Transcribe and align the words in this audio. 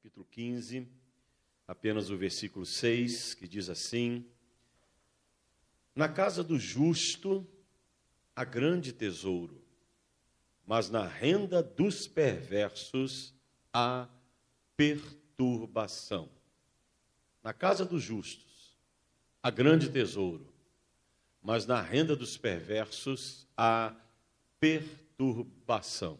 capítulo 0.00 0.24
15, 0.30 0.88
apenas 1.68 2.08
o 2.08 2.16
versículo 2.16 2.64
6, 2.64 3.34
que 3.34 3.46
diz 3.46 3.68
assim: 3.68 4.24
Na 5.94 6.08
casa 6.08 6.42
do 6.42 6.58
justo 6.58 7.46
há 8.34 8.42
grande 8.42 8.94
tesouro, 8.94 9.62
mas 10.66 10.88
na 10.88 11.06
renda 11.06 11.62
dos 11.62 12.08
perversos 12.08 13.34
há 13.74 14.08
perturbação. 14.74 16.30
Na 17.42 17.52
casa 17.52 17.84
dos 17.84 18.02
justos 18.02 18.74
há 19.42 19.50
grande 19.50 19.90
tesouro, 19.90 20.50
mas 21.42 21.66
na 21.66 21.82
renda 21.82 22.16
dos 22.16 22.38
perversos 22.38 23.46
há 23.54 23.94
perturbação. 24.58 26.18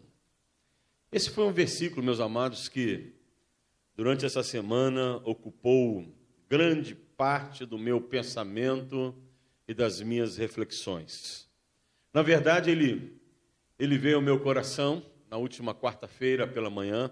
Esse 1.10 1.30
foi 1.30 1.44
um 1.44 1.52
versículo, 1.52 2.02
meus 2.02 2.20
amados, 2.20 2.68
que 2.68 3.18
durante 4.00 4.24
essa 4.24 4.42
semana 4.42 5.20
ocupou 5.26 6.06
grande 6.48 6.94
parte 6.94 7.66
do 7.66 7.76
meu 7.76 8.00
pensamento 8.00 9.14
e 9.68 9.74
das 9.74 10.00
minhas 10.00 10.38
reflexões. 10.38 11.46
Na 12.10 12.22
verdade, 12.22 12.70
ele, 12.70 13.20
ele 13.78 13.98
veio 13.98 14.16
ao 14.16 14.22
meu 14.22 14.40
coração 14.40 15.04
na 15.28 15.36
última 15.36 15.74
quarta-feira 15.74 16.46
pela 16.46 16.70
manhã, 16.70 17.10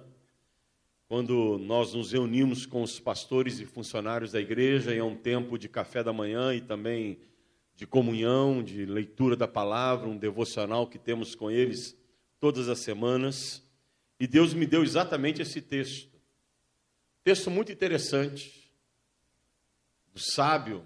quando 1.06 1.59
nós 1.59 1.93
nos 1.93 2.12
reunimos 2.12 2.65
com 2.65 2.82
os 2.82 2.98
pastores 2.98 3.60
e 3.60 3.66
funcionários 3.66 4.32
da 4.32 4.41
igreja, 4.41 4.95
em 4.95 5.02
um 5.02 5.15
tempo 5.15 5.59
de 5.59 5.68
café 5.68 6.02
da 6.02 6.10
manhã 6.10 6.55
e 6.55 6.62
também 6.62 7.18
de 7.77 7.87
comunhão, 7.87 8.62
de 8.62 8.87
leitura 8.87 9.37
da 9.37 9.46
palavra, 9.46 10.09
um 10.09 10.16
devocional 10.16 10.87
que 10.87 10.98
temos 10.98 11.34
com 11.34 11.51
eles 11.51 11.95
todas 12.41 12.66
as 12.66 12.79
semanas. 12.79 13.62
E 14.18 14.27
Deus 14.27 14.55
me 14.55 14.65
deu 14.65 14.82
exatamente 14.82 15.43
esse 15.43 15.60
texto. 15.60 16.17
Texto 17.28 17.50
muito 17.50 17.70
interessante, 17.70 18.73
do 20.15 20.18
sábio, 20.18 20.82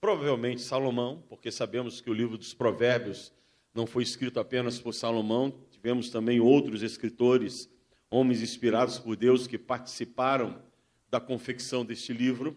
provavelmente 0.00 0.60
Salomão, 0.60 1.24
porque 1.28 1.50
sabemos 1.50 2.00
que 2.00 2.08
o 2.08 2.14
livro 2.14 2.38
dos 2.38 2.54
Provérbios 2.54 3.32
não 3.74 3.84
foi 3.84 4.04
escrito 4.04 4.38
apenas 4.38 4.78
por 4.78 4.94
Salomão, 4.94 5.52
tivemos 5.72 6.10
também 6.10 6.38
outros 6.38 6.80
escritores, 6.80 7.68
homens 8.08 8.40
inspirados 8.40 9.00
por 9.00 9.16
Deus, 9.16 9.48
que 9.48 9.58
participaram 9.58 10.62
da 11.10 11.18
confecção 11.18 11.84
deste 11.84 12.12
livro. 12.12 12.56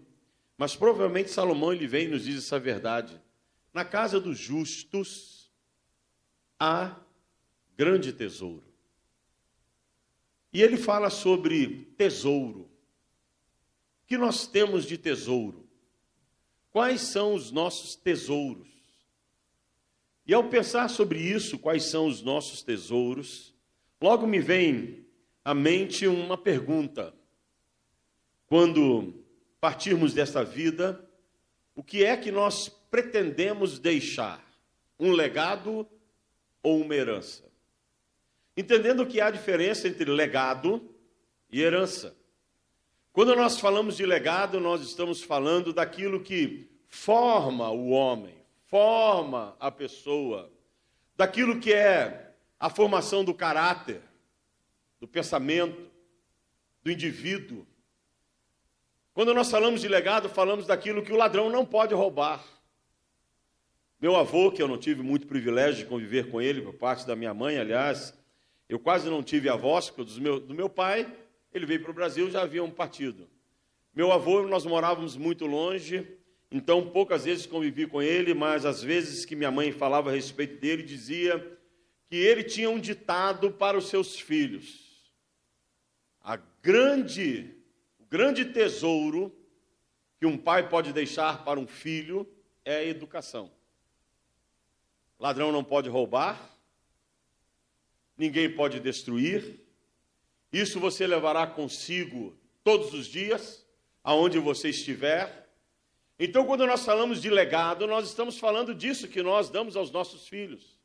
Mas 0.55 0.75
provavelmente 0.75 1.31
Salomão 1.31 1.73
ele 1.73 1.87
vem 1.87 2.05
e 2.05 2.09
nos 2.09 2.23
diz 2.23 2.37
essa 2.37 2.59
verdade. 2.59 3.19
Na 3.73 3.83
casa 3.83 4.19
dos 4.19 4.37
justos 4.37 5.51
há 6.59 6.95
grande 7.75 8.13
tesouro. 8.13 8.71
E 10.53 10.61
ele 10.61 10.77
fala 10.77 11.09
sobre 11.09 11.91
tesouro. 11.97 12.76
Que 14.07 14.17
nós 14.17 14.47
temos 14.47 14.85
de 14.85 14.97
tesouro? 14.97 15.67
Quais 16.71 17.01
são 17.01 17.33
os 17.33 17.51
nossos 17.51 17.95
tesouros? 17.95 18.67
E 20.25 20.33
ao 20.33 20.49
pensar 20.49 20.89
sobre 20.89 21.19
isso, 21.19 21.59
quais 21.59 21.85
são 21.85 22.07
os 22.07 22.21
nossos 22.21 22.61
tesouros, 22.61 23.53
logo 24.01 24.25
me 24.25 24.39
vem 24.39 25.05
à 25.43 25.53
mente 25.53 26.07
uma 26.07 26.37
pergunta. 26.37 27.13
Quando 28.47 29.13
partirmos 29.61 30.13
desta 30.13 30.43
vida, 30.43 31.05
o 31.75 31.83
que 31.83 32.03
é 32.03 32.17
que 32.17 32.31
nós 32.31 32.69
pretendemos 32.89 33.77
deixar? 33.77 34.43
Um 34.99 35.11
legado 35.11 35.87
ou 36.63 36.81
uma 36.81 36.95
herança? 36.95 37.45
Entendendo 38.55 39.05
que 39.05 39.21
há 39.21 39.29
diferença 39.29 39.87
entre 39.87 40.09
legado 40.09 40.89
e 41.51 41.61
herança. 41.61 42.16
Quando 43.17 43.35
nós 43.35 43.59
falamos 43.59 43.97
de 43.97 44.05
legado, 44.05 44.59
nós 44.59 44.79
estamos 44.83 45.23
falando 45.23 45.73
daquilo 45.73 46.19
que 46.19 46.69
forma 46.87 47.67
o 47.71 47.89
homem, 47.89 48.35
forma 48.67 49.55
a 49.59 49.71
pessoa, 49.71 50.51
daquilo 51.15 51.59
que 51.59 51.73
é 51.73 52.35
a 52.59 52.69
formação 52.69 53.25
do 53.25 53.33
caráter, 53.33 54.03
do 54.99 55.07
pensamento, 55.07 55.89
do 56.83 56.91
indivíduo. 56.91 57.65
Quando 59.15 59.33
nós 59.33 59.49
falamos 59.49 59.81
de 59.81 59.87
legado, 59.87 60.29
falamos 60.29 60.67
daquilo 60.67 61.01
que 61.01 61.11
o 61.11 61.17
ladrão 61.17 61.49
não 61.49 61.65
pode 61.65 61.95
roubar. 61.95 62.45
Meu 63.99 64.15
avô, 64.15 64.51
que 64.51 64.61
eu 64.61 64.67
não 64.67 64.77
tive 64.77 65.01
muito 65.01 65.25
privilégio 65.25 65.85
de 65.85 65.89
conviver 65.89 66.29
com 66.29 66.39
ele, 66.39 66.61
por 66.61 66.75
parte 66.75 67.07
da 67.07 67.15
minha 67.15 67.33
mãe, 67.33 67.57
aliás, 67.57 68.13
eu 68.69 68.77
quase 68.77 69.09
não 69.09 69.23
tive 69.23 69.49
avós, 69.49 69.89
porque 69.89 70.13
do 70.13 70.21
meu, 70.21 70.39
do 70.39 70.53
meu 70.53 70.69
pai, 70.69 71.11
ele 71.57 71.65
veio 71.65 71.81
para 71.81 71.91
o 71.91 71.93
Brasil 71.93 72.29
já 72.29 72.41
havia 72.41 72.63
um 72.63 72.71
partido. 72.71 73.27
Meu 73.93 74.11
avô, 74.11 74.43
nós 74.43 74.65
morávamos 74.65 75.17
muito 75.17 75.45
longe, 75.45 76.07
então 76.51 76.89
poucas 76.89 77.25
vezes 77.25 77.45
convivi 77.45 77.87
com 77.87 78.01
ele, 78.01 78.33
mas 78.33 78.65
às 78.65 78.81
vezes 78.81 79.25
que 79.25 79.35
minha 79.35 79.51
mãe 79.51 79.71
falava 79.71 80.09
a 80.09 80.13
respeito 80.13 80.59
dele, 80.59 80.83
dizia 80.83 81.57
que 82.07 82.15
ele 82.15 82.43
tinha 82.43 82.69
um 82.69 82.79
ditado 82.79 83.51
para 83.51 83.77
os 83.77 83.89
seus 83.89 84.19
filhos. 84.19 85.11
A 86.21 86.37
grande, 86.61 87.53
o 87.99 88.05
grande 88.05 88.45
tesouro 88.45 89.35
que 90.19 90.25
um 90.25 90.37
pai 90.37 90.69
pode 90.69 90.93
deixar 90.93 91.43
para 91.43 91.59
um 91.59 91.67
filho 91.67 92.27
é 92.63 92.77
a 92.77 92.85
educação. 92.85 93.51
Ladrão 95.19 95.51
não 95.51 95.63
pode 95.63 95.89
roubar, 95.89 96.39
ninguém 98.17 98.53
pode 98.53 98.79
destruir. 98.79 99.66
Isso 100.51 100.79
você 100.79 101.05
levará 101.05 101.45
consigo 101.45 102.37
todos 102.63 102.93
os 102.93 103.07
dias, 103.07 103.65
aonde 104.03 104.39
você 104.39 104.69
estiver. 104.69 105.49
Então, 106.19 106.45
quando 106.45 106.65
nós 106.65 106.85
falamos 106.85 107.21
de 107.21 107.29
legado, 107.29 107.85
nós 107.85 108.07
estamos 108.07 108.39
falando 108.39 108.73
disso 108.73 109.07
que 109.07 109.21
nós 109.21 109.49
damos 109.49 109.75
aos 109.75 109.91
nossos 109.91 110.27
filhos. 110.27 110.77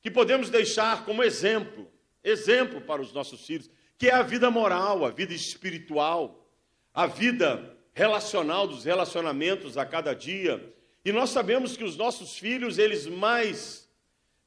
Que 0.00 0.10
podemos 0.10 0.50
deixar 0.50 1.04
como 1.04 1.22
exemplo, 1.22 1.90
exemplo 2.22 2.80
para 2.80 3.02
os 3.02 3.12
nossos 3.12 3.44
filhos, 3.44 3.70
que 3.98 4.08
é 4.08 4.14
a 4.14 4.22
vida 4.22 4.50
moral, 4.50 5.04
a 5.04 5.10
vida 5.10 5.32
espiritual, 5.32 6.46
a 6.92 7.06
vida 7.06 7.76
relacional 7.92 8.66
dos 8.66 8.84
relacionamentos 8.84 9.78
a 9.78 9.86
cada 9.86 10.14
dia. 10.14 10.74
E 11.04 11.10
nós 11.12 11.30
sabemos 11.30 11.76
que 11.76 11.84
os 11.84 11.96
nossos 11.96 12.36
filhos, 12.38 12.78
eles 12.78 13.06
mais 13.06 13.85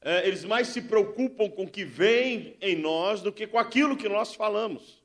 é, 0.01 0.25
eles 0.27 0.45
mais 0.45 0.69
se 0.69 0.81
preocupam 0.81 1.49
com 1.49 1.63
o 1.63 1.69
que 1.69 1.83
vem 1.83 2.55
em 2.61 2.75
nós 2.75 3.21
do 3.21 3.31
que 3.31 3.45
com 3.45 3.59
aquilo 3.59 3.97
que 3.97 4.07
nós 4.07 4.33
falamos. 4.33 5.03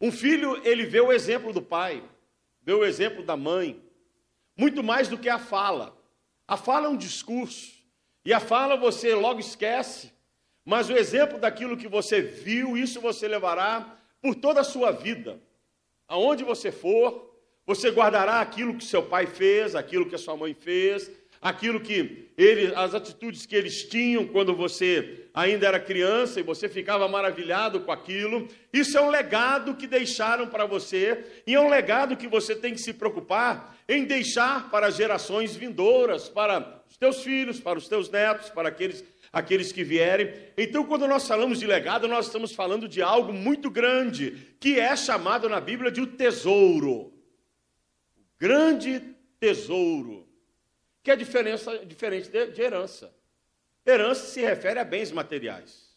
Um 0.00 0.10
filho, 0.10 0.60
ele 0.66 0.84
vê 0.84 1.00
o 1.00 1.12
exemplo 1.12 1.52
do 1.52 1.62
pai, 1.62 2.02
vê 2.62 2.72
o 2.72 2.84
exemplo 2.84 3.22
da 3.22 3.36
mãe, 3.36 3.80
muito 4.56 4.82
mais 4.82 5.06
do 5.06 5.16
que 5.16 5.28
a 5.28 5.38
fala. 5.38 5.96
A 6.46 6.56
fala 6.56 6.86
é 6.86 6.90
um 6.90 6.96
discurso, 6.96 7.72
e 8.24 8.32
a 8.32 8.40
fala 8.40 8.76
você 8.76 9.14
logo 9.14 9.38
esquece, 9.38 10.12
mas 10.64 10.90
o 10.90 10.96
exemplo 10.96 11.38
daquilo 11.38 11.76
que 11.76 11.88
você 11.88 12.20
viu, 12.20 12.76
isso 12.76 13.00
você 13.00 13.28
levará 13.28 13.96
por 14.20 14.34
toda 14.34 14.60
a 14.60 14.64
sua 14.64 14.90
vida. 14.90 15.40
Aonde 16.08 16.44
você 16.44 16.70
for, 16.70 17.32
você 17.64 17.90
guardará 17.90 18.40
aquilo 18.40 18.76
que 18.76 18.84
seu 18.84 19.04
pai 19.04 19.26
fez, 19.26 19.74
aquilo 19.74 20.08
que 20.08 20.14
a 20.14 20.18
sua 20.18 20.36
mãe 20.36 20.52
fez, 20.52 21.10
aquilo 21.42 21.80
que 21.80 22.30
ele, 22.38 22.72
as 22.76 22.94
atitudes 22.94 23.44
que 23.44 23.56
eles 23.56 23.82
tinham 23.82 24.24
quando 24.26 24.54
você 24.54 25.28
ainda 25.34 25.66
era 25.66 25.80
criança 25.80 26.38
e 26.38 26.42
você 26.42 26.68
ficava 26.68 27.08
maravilhado 27.08 27.80
com 27.80 27.90
aquilo. 27.90 28.46
Isso 28.72 28.96
é 28.96 29.00
um 29.02 29.10
legado 29.10 29.74
que 29.74 29.88
deixaram 29.88 30.46
para 30.46 30.64
você 30.64 31.42
e 31.44 31.54
é 31.54 31.60
um 31.60 31.68
legado 31.68 32.16
que 32.16 32.28
você 32.28 32.54
tem 32.54 32.72
que 32.72 32.80
se 32.80 32.94
preocupar 32.94 33.76
em 33.88 34.04
deixar 34.04 34.70
para 34.70 34.88
gerações 34.88 35.56
vindouras, 35.56 36.28
para 36.28 36.80
os 36.88 36.96
teus 36.96 37.22
filhos, 37.22 37.58
para 37.58 37.76
os 37.76 37.88
teus 37.88 38.08
netos, 38.08 38.48
para 38.48 38.68
aqueles 38.68 39.04
aqueles 39.32 39.72
que 39.72 39.82
vierem. 39.82 40.30
Então, 40.58 40.84
quando 40.84 41.08
nós 41.08 41.26
falamos 41.26 41.58
de 41.58 41.66
legado, 41.66 42.06
nós 42.06 42.26
estamos 42.26 42.54
falando 42.54 42.86
de 42.86 43.00
algo 43.00 43.32
muito 43.32 43.70
grande, 43.70 44.54
que 44.60 44.78
é 44.78 44.94
chamado 44.94 45.48
na 45.48 45.58
Bíblia 45.58 45.90
de 45.90 46.02
o 46.02 46.06
tesouro. 46.06 47.10
O 48.14 48.38
grande 48.38 49.00
tesouro 49.40 50.28
que 51.02 51.10
é 51.10 51.16
diferença, 51.16 51.84
diferente 51.84 52.28
de, 52.28 52.46
de 52.46 52.62
herança. 52.62 53.12
Herança 53.84 54.26
se 54.26 54.40
refere 54.40 54.78
a 54.78 54.84
bens 54.84 55.10
materiais. 55.10 55.90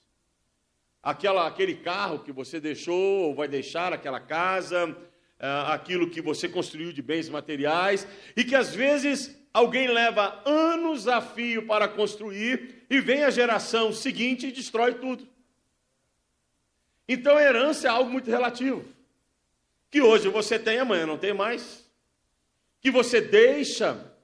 Aquela, 1.02 1.48
aquele 1.48 1.76
carro 1.76 2.20
que 2.20 2.32
você 2.32 2.60
deixou 2.60 3.28
ou 3.28 3.36
vai 3.36 3.48
deixar, 3.48 3.94
aquela 3.94 4.20
casa, 4.20 4.98
é, 5.40 5.48
aquilo 5.68 6.10
que 6.10 6.22
você 6.22 6.50
construiu 6.50 6.92
de 6.92 7.02
bens 7.02 7.30
materiais, 7.30 8.08
e 8.36 8.44
que 8.44 8.56
às 8.56 8.74
vezes 8.74 9.38
alguém 9.54 9.88
leva 9.88 10.42
anos 10.46 11.08
a 11.08 11.22
fio 11.22 11.68
para 11.68 11.88
construir 11.88 12.86
e 12.90 13.00
vem 13.00 13.24
a 13.24 13.30
geração 13.30 13.94
seguinte 13.94 14.48
e 14.48 14.52
destrói 14.52 14.96
tudo. 14.96 15.28
Então 17.08 17.40
herança 17.40 17.88
é 17.88 17.90
algo 17.92 18.10
muito 18.10 18.32
relativo. 18.32 18.84
Que 19.92 20.02
hoje 20.02 20.28
você 20.28 20.58
tem, 20.58 20.80
amanhã 20.80 21.06
não 21.06 21.20
tem 21.20 21.34
mais. 21.34 21.86
Que 22.82 22.90
você 22.90 23.22
deixa 23.22 24.15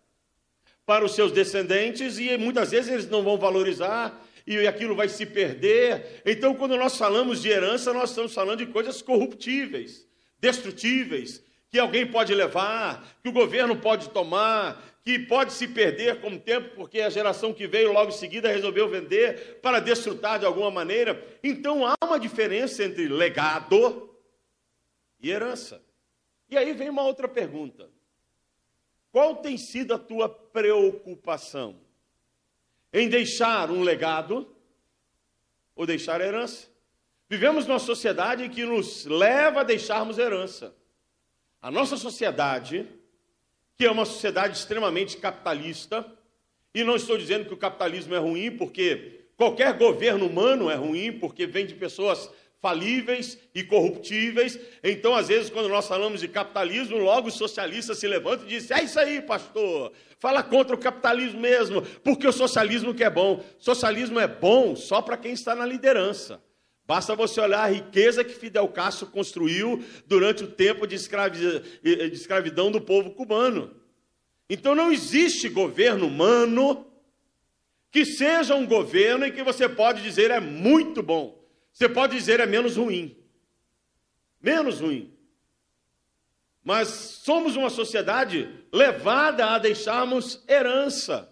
para 0.91 1.05
os 1.05 1.15
seus 1.15 1.31
descendentes 1.31 2.19
e 2.19 2.35
muitas 2.35 2.71
vezes 2.71 2.91
eles 2.91 3.09
não 3.09 3.23
vão 3.23 3.38
valorizar 3.38 4.21
e 4.45 4.67
aquilo 4.67 4.93
vai 4.93 5.07
se 5.07 5.25
perder. 5.25 6.21
Então, 6.25 6.53
quando 6.53 6.75
nós 6.75 6.97
falamos 6.97 7.41
de 7.41 7.47
herança, 7.47 7.93
nós 7.93 8.09
estamos 8.09 8.33
falando 8.33 8.57
de 8.57 8.65
coisas 8.65 9.01
corruptíveis, 9.01 10.05
destrutíveis, 10.38 11.41
que 11.69 11.79
alguém 11.79 12.05
pode 12.05 12.35
levar, 12.35 13.07
que 13.23 13.29
o 13.29 13.31
governo 13.31 13.77
pode 13.77 14.09
tomar, 14.09 14.83
que 15.01 15.17
pode 15.17 15.53
se 15.53 15.65
perder 15.65 16.19
com 16.19 16.31
o 16.31 16.38
tempo, 16.38 16.75
porque 16.75 16.99
a 16.99 17.09
geração 17.09 17.53
que 17.53 17.67
veio 17.67 17.93
logo 17.93 18.09
em 18.09 18.17
seguida 18.17 18.51
resolveu 18.51 18.89
vender 18.89 19.61
para 19.61 19.79
desfrutar 19.79 20.39
de 20.39 20.45
alguma 20.45 20.69
maneira. 20.69 21.25
Então 21.41 21.88
há 21.88 21.95
uma 22.03 22.19
diferença 22.19 22.83
entre 22.83 23.07
legado 23.07 24.13
e 25.21 25.31
herança. 25.31 25.81
E 26.49 26.57
aí 26.57 26.73
vem 26.73 26.89
uma 26.89 27.03
outra 27.03 27.29
pergunta: 27.29 27.89
qual 29.12 29.36
tem 29.38 29.58
sido 29.58 29.94
a 29.94 30.00
tua 30.00 30.30
preocupação? 30.30 31.75
Em 32.94 33.10
deixar 33.10 33.69
um 33.69 33.81
legado 33.81 34.54
ou 35.75 35.86
deixar 35.86 36.22
herança? 36.22 36.68
Vivemos 37.30 37.66
numa 37.66 37.80
sociedade 37.80 38.50
que 38.50 38.66
nos 38.66 39.06
leva 39.06 39.62
a 39.62 39.63
deixarmos 39.63 40.18
herança. 40.18 40.75
A 41.62 41.69
nossa 41.69 41.96
sociedade, 41.96 42.88
que 43.78 43.86
é 43.86 43.92
uma 43.92 44.06
sociedade 44.06 44.58
extremamente 44.58 45.18
capitalista, 45.18 46.06
e 46.74 46.84
não 46.84 46.96
estou 46.96 47.18
dizendo 47.18 47.46
que 47.46 47.54
o 47.54 47.58
capitalismo 47.58 48.16
é 48.16 48.18
ruim, 48.18 48.58
porque 48.58 49.25
qualquer 49.38 49.78
governo 49.78 50.28
humano 50.28 50.69
é 50.69 50.75
ruim, 50.75 51.19
porque 51.19 51.46
vem 51.46 51.66
de 51.66 51.75
pessoas 51.75 52.30
falíveis 52.62 53.38
e 53.54 53.63
corruptíveis. 53.63 54.60
Então, 54.84 55.16
às 55.16 55.28
vezes, 55.28 55.50
quando 55.50 55.68
nós 55.68 55.88
falamos 55.88 56.22
de 56.22 56.28
capitalismo, 56.28 56.98
logo 56.98 57.28
os 57.28 57.34
socialistas 57.34 57.98
se 57.98 58.08
levantam 58.08 58.46
e 58.46 58.50
dizem: 58.50 58.78
É 58.78 58.84
isso 58.84 59.00
aí, 59.00 59.22
pastor, 59.22 59.92
fala 60.19 60.44
contra 60.44 60.75
o 60.75 60.80
capitalismo 60.80 61.40
mesmo, 61.40 61.81
porque 62.04 62.28
o 62.28 62.31
socialismo 62.31 62.94
que 62.94 63.04
é 63.04 63.10
bom. 63.10 63.44
Socialismo 63.58 64.19
é 64.19 64.28
bom 64.28 64.75
só 64.75 65.02
para 65.02 65.18
quem 65.18 65.34
está 65.34 65.56
na 65.56 65.66
liderança. 65.66 66.42
Basta 66.86 67.16
você 67.16 67.40
olhar 67.40 67.63
a 67.63 67.72
riqueza 67.72 68.24
que 68.24 68.34
Fidel 68.34 68.68
Castro 68.68 69.08
construiu 69.08 69.84
durante 70.06 70.44
o 70.44 70.48
tempo 70.48 70.86
de, 70.86 70.98
de 70.98 72.13
escravidão 72.13 72.69
do 72.69 72.81
povo 72.81 73.12
cubano. 73.12 73.74
Então 74.50 74.75
não 74.75 74.92
existe 74.92 75.48
governo 75.48 76.08
humano 76.08 76.86
que 77.90 78.04
seja 78.04 78.56
um 78.56 78.66
governo 78.66 79.25
em 79.25 79.31
que 79.31 79.44
você 79.44 79.69
pode 79.69 80.04
dizer 80.04 80.31
é 80.31 80.40
muito 80.40 81.02
bom. 81.02 81.40
Você 81.73 81.89
pode 81.89 82.15
dizer 82.15 82.39
é 82.39 82.45
menos 82.45 82.77
ruim. 82.77 83.18
Menos 84.41 84.79
ruim. 84.79 85.13
Mas 86.63 86.88
somos 87.23 87.56
uma 87.56 87.69
sociedade 87.69 88.50
levada 88.71 89.47
a 89.47 89.57
deixarmos 89.57 90.44
herança. 90.47 91.27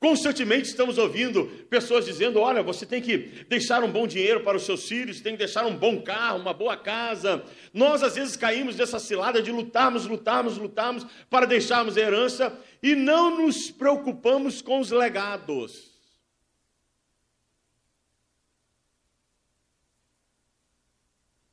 Constantemente 0.00 0.66
estamos 0.68 0.96
ouvindo 0.96 1.46
pessoas 1.68 2.06
dizendo: 2.06 2.40
olha, 2.40 2.62
você 2.62 2.86
tem 2.86 3.02
que 3.02 3.18
deixar 3.48 3.84
um 3.84 3.90
bom 3.90 4.06
dinheiro 4.06 4.40
para 4.40 4.56
os 4.56 4.62
seus 4.64 4.88
filhos, 4.88 5.20
tem 5.20 5.32
que 5.32 5.40
deixar 5.40 5.66
um 5.66 5.76
bom 5.76 6.00
carro, 6.00 6.38
uma 6.38 6.54
boa 6.54 6.74
casa. 6.74 7.44
Nós, 7.74 8.02
às 8.02 8.14
vezes, 8.14 8.34
caímos 8.34 8.76
nessa 8.76 8.98
cilada 8.98 9.42
de 9.42 9.52
lutarmos, 9.52 10.06
lutarmos, 10.06 10.56
lutarmos 10.56 11.06
para 11.28 11.46
deixarmos 11.46 11.98
herança 11.98 12.58
e 12.82 12.94
não 12.94 13.42
nos 13.42 13.70
preocupamos 13.70 14.62
com 14.62 14.80
os 14.80 14.90
legados. 14.90 15.99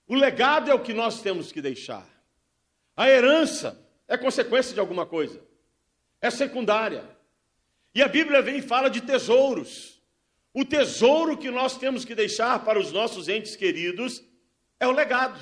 O 0.07 0.15
legado 0.15 0.71
é 0.71 0.73
o 0.73 0.79
que 0.79 0.93
nós 0.93 1.21
temos 1.21 1.51
que 1.51 1.61
deixar. 1.61 2.07
A 2.95 3.09
herança 3.09 3.79
é 4.07 4.17
consequência 4.17 4.73
de 4.73 4.79
alguma 4.79 5.05
coisa, 5.05 5.43
é 6.21 6.29
secundária. 6.29 7.03
E 7.93 8.01
a 8.01 8.07
Bíblia 8.07 8.41
vem 8.41 8.57
e 8.57 8.61
fala 8.61 8.89
de 8.89 9.01
tesouros. 9.01 10.01
O 10.53 10.63
tesouro 10.63 11.37
que 11.37 11.51
nós 11.51 11.77
temos 11.77 12.05
que 12.05 12.15
deixar 12.15 12.63
para 12.63 12.79
os 12.79 12.91
nossos 12.91 13.27
entes 13.27 13.55
queridos 13.55 14.23
é 14.79 14.87
o 14.87 14.91
legado. 14.91 15.39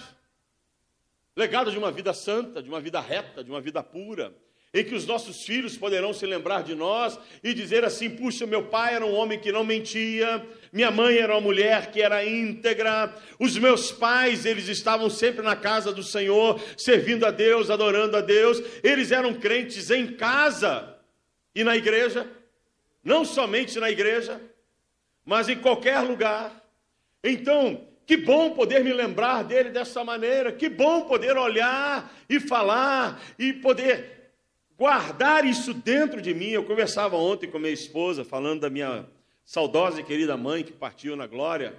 Legado 1.38 1.70
de 1.70 1.78
uma 1.78 1.92
vida 1.92 2.14
santa, 2.14 2.64
de 2.64 2.70
uma 2.70 2.82
vida 2.82 3.00
reta, 3.00 3.44
de 3.44 3.50
uma 3.50 3.62
vida 3.62 3.84
pura, 3.84 4.36
em 4.74 4.84
que 4.84 4.96
os 4.96 5.06
nossos 5.06 5.44
filhos 5.44 5.78
poderão 5.78 6.14
se 6.14 6.26
lembrar 6.26 6.64
de 6.64 6.76
nós 6.76 7.18
e 7.44 7.54
dizer 7.54 7.86
assim: 7.86 8.10
puxa, 8.10 8.46
meu 8.46 8.66
pai 8.68 8.96
era 8.96 9.06
um 9.06 9.14
homem 9.14 9.40
que 9.40 9.52
não 9.52 9.64
mentia, 9.64 10.46
minha 10.76 10.92
mãe 10.92 11.18
era 11.18 11.34
uma 11.34 11.40
mulher 11.40 11.90
que 11.90 12.02
era 12.02 12.26
íntegra, 12.26 13.16
os 13.40 13.58
meus 13.58 13.94
pais, 13.94 14.46
eles 14.46 14.68
estavam 14.68 15.10
sempre 15.10 15.42
na 15.42 15.56
casa 15.56 15.90
do 15.94 16.04
Senhor, 16.04 16.62
servindo 16.76 17.26
a 17.26 17.32
Deus, 17.32 17.70
adorando 17.70 18.18
a 18.18 18.20
Deus, 18.20 18.62
eles 18.84 19.10
eram 19.10 19.34
crentes 19.36 19.90
em 19.90 20.18
casa 20.18 20.98
e 21.56 21.64
na 21.64 21.78
igreja 21.78 22.30
não 23.02 23.24
somente 23.24 23.80
na 23.80 23.90
igreja, 23.90 24.42
mas 25.24 25.48
em 25.48 25.56
qualquer 25.56 26.02
lugar. 26.02 26.52
Então, 27.24 27.88
que 28.06 28.18
bom 28.18 28.50
poder 28.50 28.84
me 28.84 28.92
lembrar 28.92 29.46
dele 29.46 29.70
dessa 29.70 30.04
maneira, 30.04 30.52
que 30.52 30.68
bom 30.68 31.06
poder 31.06 31.38
olhar 31.38 32.14
e 32.28 32.38
falar 32.38 33.24
e 33.40 33.54
poder 33.54 34.34
guardar 34.78 35.46
isso 35.46 35.74
dentro 35.74 36.22
de 36.22 36.34
mim. 36.34 36.50
Eu 36.50 36.66
conversava 36.66 37.16
ontem 37.16 37.50
com 37.50 37.60
minha 37.60 37.72
esposa, 37.72 38.26
falando 38.26 38.60
da 38.60 38.70
minha 38.70 39.06
saudosa 39.46 40.02
e 40.02 40.04
querida 40.04 40.36
mãe 40.36 40.64
que 40.64 40.74
partiu 40.74 41.16
na 41.16 41.28
glória, 41.28 41.76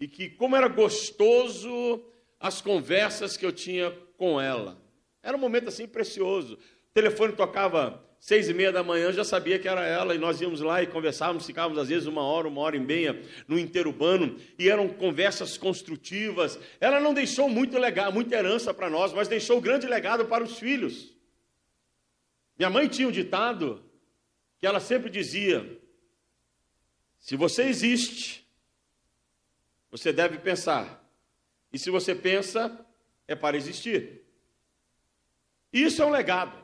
e 0.00 0.06
que 0.06 0.30
como 0.30 0.56
era 0.56 0.68
gostoso 0.68 2.02
as 2.38 2.60
conversas 2.60 3.36
que 3.36 3.44
eu 3.44 3.52
tinha 3.52 3.90
com 4.16 4.40
ela. 4.40 4.80
Era 5.22 5.36
um 5.36 5.40
momento 5.40 5.68
assim 5.68 5.86
precioso. 5.86 6.54
O 6.54 6.94
telefone 6.94 7.32
tocava 7.32 8.02
seis 8.20 8.48
e 8.48 8.54
meia 8.54 8.72
da 8.72 8.82
manhã, 8.82 9.12
já 9.12 9.24
sabia 9.24 9.58
que 9.58 9.68
era 9.68 9.84
ela, 9.84 10.14
e 10.14 10.18
nós 10.18 10.40
íamos 10.40 10.60
lá 10.60 10.82
e 10.82 10.86
conversávamos, 10.86 11.46
ficávamos 11.46 11.78
às 11.78 11.88
vezes 11.88 12.06
uma 12.06 12.22
hora, 12.22 12.48
uma 12.48 12.60
hora 12.60 12.76
e 12.76 12.80
meia 12.80 13.20
no 13.46 13.58
interurbano, 13.58 14.36
e 14.58 14.68
eram 14.68 14.88
conversas 14.88 15.58
construtivas. 15.58 16.58
Ela 16.80 17.00
não 17.00 17.12
deixou 17.12 17.48
muito 17.48 17.76
legado, 17.78 18.14
muita 18.14 18.36
herança 18.36 18.72
para 18.72 18.88
nós, 18.88 19.12
mas 19.12 19.28
deixou 19.28 19.60
grande 19.60 19.86
legado 19.86 20.24
para 20.26 20.44
os 20.44 20.58
filhos. 20.58 21.12
Minha 22.56 22.70
mãe 22.70 22.88
tinha 22.88 23.06
um 23.06 23.12
ditado 23.12 23.82
que 24.58 24.66
ela 24.66 24.80
sempre 24.80 25.10
dizia: 25.10 25.78
se 27.18 27.36
você 27.36 27.64
existe, 27.64 28.46
você 29.90 30.12
deve 30.12 30.38
pensar, 30.38 31.04
e 31.72 31.78
se 31.78 31.90
você 31.90 32.14
pensa, 32.14 32.84
é 33.26 33.34
para 33.34 33.56
existir. 33.56 34.22
Isso 35.72 36.02
é 36.02 36.06
um 36.06 36.10
legado 36.10 36.56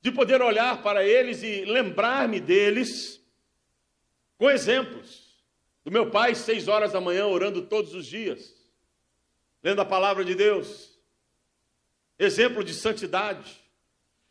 de 0.00 0.12
poder 0.12 0.42
olhar 0.42 0.82
para 0.82 1.02
eles 1.02 1.42
e 1.42 1.64
lembrar-me 1.64 2.38
deles 2.38 3.20
com 4.36 4.50
exemplos. 4.50 5.24
Do 5.84 5.90
meu 5.90 6.10
pai, 6.10 6.34
seis 6.34 6.68
horas 6.68 6.92
da 6.92 7.00
manhã, 7.00 7.26
orando 7.26 7.62
todos 7.62 7.94
os 7.94 8.06
dias, 8.06 8.54
lendo 9.62 9.80
a 9.80 9.84
palavra 9.84 10.24
de 10.24 10.34
Deus. 10.34 10.98
Exemplo 12.18 12.62
de 12.62 12.72
santidade, 12.72 13.60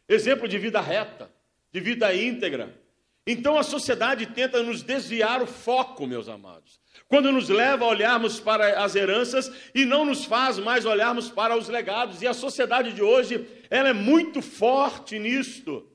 exemplo 0.07 0.47
de 0.47 0.57
vida 0.57 0.79
reta, 0.79 1.31
de 1.71 1.79
vida 1.79 2.13
íntegra. 2.15 2.79
Então 3.25 3.57
a 3.57 3.63
sociedade 3.63 4.25
tenta 4.27 4.61
nos 4.61 4.83
desviar 4.83 5.41
o 5.41 5.47
foco, 5.47 6.05
meus 6.05 6.27
amados 6.27 6.83
quando 7.13 7.31
nos 7.31 7.47
leva 7.47 7.85
a 7.85 7.89
olharmos 7.89 8.39
para 8.39 8.83
as 8.83 8.95
heranças 8.95 9.51
e 9.75 9.85
não 9.85 10.03
nos 10.03 10.25
faz 10.25 10.57
mais 10.57 10.83
olharmos 10.83 11.29
para 11.29 11.55
os 11.55 11.67
legados. 11.69 12.23
E 12.23 12.27
a 12.27 12.33
sociedade 12.33 12.91
de 12.91 13.03
hoje, 13.03 13.47
ela 13.69 13.89
é 13.89 13.93
muito 13.93 14.41
forte 14.41 15.19
nisto. 15.19 15.87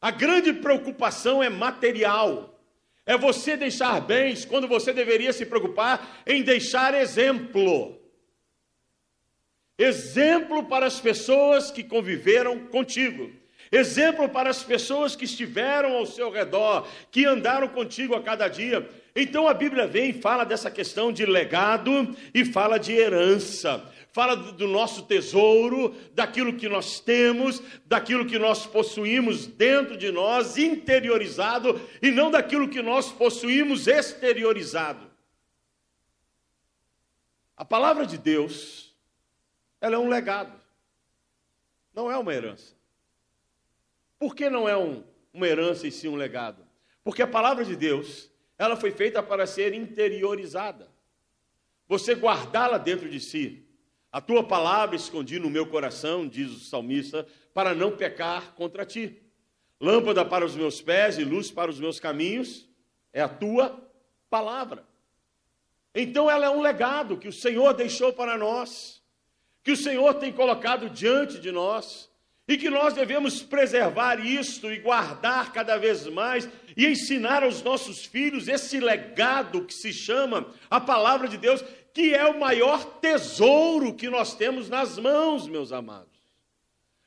A 0.00 0.10
grande 0.10 0.52
preocupação 0.52 1.40
é 1.40 1.48
material. 1.48 2.60
É 3.06 3.16
você 3.16 3.56
deixar 3.56 4.00
bens 4.00 4.44
quando 4.44 4.66
você 4.66 4.92
deveria 4.92 5.32
se 5.32 5.46
preocupar 5.46 6.22
em 6.26 6.42
deixar 6.42 6.92
exemplo. 6.92 7.96
Exemplo 9.78 10.64
para 10.64 10.86
as 10.86 11.00
pessoas 11.00 11.70
que 11.70 11.84
conviveram 11.84 12.66
contigo. 12.66 13.30
Exemplo 13.70 14.28
para 14.28 14.50
as 14.50 14.62
pessoas 14.62 15.14
que 15.14 15.24
estiveram 15.24 15.96
ao 15.96 16.06
seu 16.06 16.30
redor, 16.30 16.88
que 17.10 17.26
andaram 17.26 17.68
contigo 17.68 18.14
a 18.14 18.22
cada 18.22 18.48
dia. 18.48 18.88
Então 19.14 19.48
a 19.48 19.54
Bíblia 19.54 19.86
vem 19.86 20.10
e 20.10 20.20
fala 20.20 20.44
dessa 20.44 20.70
questão 20.70 21.12
de 21.12 21.26
legado 21.26 22.16
e 22.32 22.44
fala 22.44 22.78
de 22.78 22.92
herança. 22.92 23.84
Fala 24.10 24.34
do 24.34 24.66
nosso 24.66 25.02
tesouro, 25.02 25.94
daquilo 26.12 26.54
que 26.54 26.68
nós 26.68 26.98
temos, 26.98 27.62
daquilo 27.84 28.24
que 28.24 28.38
nós 28.38 28.66
possuímos 28.66 29.46
dentro 29.46 29.96
de 29.96 30.10
nós, 30.10 30.56
interiorizado, 30.56 31.80
e 32.00 32.10
não 32.10 32.30
daquilo 32.30 32.68
que 32.68 32.80
nós 32.80 33.12
possuímos 33.12 33.86
exteriorizado. 33.86 35.06
A 37.56 37.64
palavra 37.64 38.06
de 38.06 38.16
Deus, 38.16 38.96
ela 39.80 39.96
é 39.96 39.98
um 39.98 40.08
legado, 40.08 40.58
não 41.92 42.10
é 42.10 42.16
uma 42.16 42.32
herança. 42.32 42.77
Por 44.18 44.34
que 44.34 44.50
não 44.50 44.68
é 44.68 44.76
um, 44.76 45.04
uma 45.32 45.46
herança 45.46 45.86
e 45.86 45.92
sim 45.92 46.08
um 46.08 46.16
legado? 46.16 46.66
Porque 47.04 47.22
a 47.22 47.26
palavra 47.26 47.64
de 47.64 47.76
Deus, 47.76 48.30
ela 48.58 48.76
foi 48.76 48.90
feita 48.90 49.22
para 49.22 49.46
ser 49.46 49.72
interiorizada. 49.72 50.90
Você 51.86 52.14
guardá-la 52.14 52.76
dentro 52.76 53.08
de 53.08 53.20
si. 53.20 53.64
A 54.10 54.20
tua 54.20 54.42
palavra 54.42 54.96
escondi 54.96 55.38
no 55.38 55.48
meu 55.48 55.66
coração, 55.66 56.26
diz 56.26 56.50
o 56.50 56.60
salmista, 56.60 57.26
para 57.54 57.74
não 57.74 57.96
pecar 57.96 58.54
contra 58.54 58.84
ti. 58.84 59.22
Lâmpada 59.80 60.24
para 60.24 60.44
os 60.44 60.56
meus 60.56 60.80
pés 60.80 61.18
e 61.18 61.24
luz 61.24 61.50
para 61.50 61.70
os 61.70 61.78
meus 61.78 62.00
caminhos 62.00 62.68
é 63.12 63.20
a 63.20 63.28
tua 63.28 63.80
palavra. 64.28 64.84
Então 65.94 66.30
ela 66.30 66.46
é 66.46 66.50
um 66.50 66.60
legado 66.60 67.16
que 67.16 67.28
o 67.28 67.32
Senhor 67.32 67.72
deixou 67.74 68.12
para 68.12 68.36
nós, 68.36 69.02
que 69.62 69.72
o 69.72 69.76
Senhor 69.76 70.14
tem 70.14 70.32
colocado 70.32 70.90
diante 70.90 71.38
de 71.38 71.50
nós, 71.50 72.07
e 72.48 72.56
que 72.56 72.70
nós 72.70 72.94
devemos 72.94 73.42
preservar 73.42 74.18
isto 74.24 74.72
e 74.72 74.78
guardar 74.78 75.52
cada 75.52 75.76
vez 75.76 76.06
mais 76.06 76.48
e 76.74 76.86
ensinar 76.86 77.42
aos 77.42 77.62
nossos 77.62 78.06
filhos 78.06 78.48
esse 78.48 78.80
legado 78.80 79.66
que 79.66 79.74
se 79.74 79.92
chama 79.92 80.46
a 80.70 80.80
palavra 80.80 81.28
de 81.28 81.36
Deus, 81.36 81.62
que 81.92 82.14
é 82.14 82.24
o 82.24 82.40
maior 82.40 82.82
tesouro 83.00 83.94
que 83.94 84.08
nós 84.08 84.34
temos 84.34 84.70
nas 84.70 84.98
mãos, 84.98 85.46
meus 85.46 85.72
amados. 85.72 86.08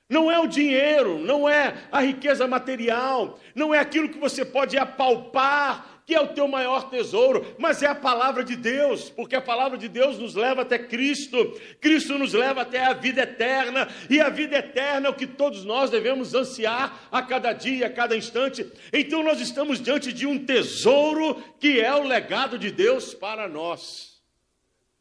Não 0.07 0.29
é 0.29 0.37
o 0.37 0.45
dinheiro, 0.45 1.17
não 1.17 1.49
é 1.49 1.87
a 1.91 2.01
riqueza 2.01 2.45
material, 2.45 3.39
não 3.55 3.73
é 3.73 3.79
aquilo 3.79 4.09
que 4.09 4.19
você 4.19 4.43
pode 4.45 4.77
apalpar 4.77 5.90
que 6.05 6.15
é 6.15 6.21
o 6.21 6.33
teu 6.33 6.47
maior 6.47 6.89
tesouro, 6.89 7.55
mas 7.57 7.81
é 7.83 7.87
a 7.87 7.95
palavra 7.95 8.43
de 8.43 8.55
Deus, 8.55 9.09
porque 9.09 9.35
a 9.35 9.41
palavra 9.41 9.77
de 9.77 9.87
Deus 9.87 10.17
nos 10.17 10.35
leva 10.35 10.63
até 10.63 10.79
Cristo, 10.79 11.59
Cristo 11.79 12.17
nos 12.17 12.33
leva 12.33 12.61
até 12.61 12.83
a 12.83 12.93
vida 12.93 13.21
eterna, 13.21 13.87
e 14.09 14.19
a 14.19 14.29
vida 14.29 14.57
eterna 14.57 15.07
é 15.07 15.09
o 15.09 15.15
que 15.15 15.27
todos 15.27 15.63
nós 15.63 15.89
devemos 15.89 16.33
ansiar 16.33 17.07
a 17.11 17.21
cada 17.21 17.53
dia, 17.53 17.87
a 17.87 17.89
cada 17.89 18.15
instante. 18.15 18.69
Então 18.91 19.23
nós 19.23 19.39
estamos 19.39 19.81
diante 19.81 20.11
de 20.11 20.25
um 20.25 20.43
tesouro 20.43 21.41
que 21.59 21.79
é 21.79 21.93
o 21.93 22.03
legado 22.03 22.57
de 22.57 22.71
Deus 22.71 23.13
para 23.13 23.47
nós. 23.47 24.21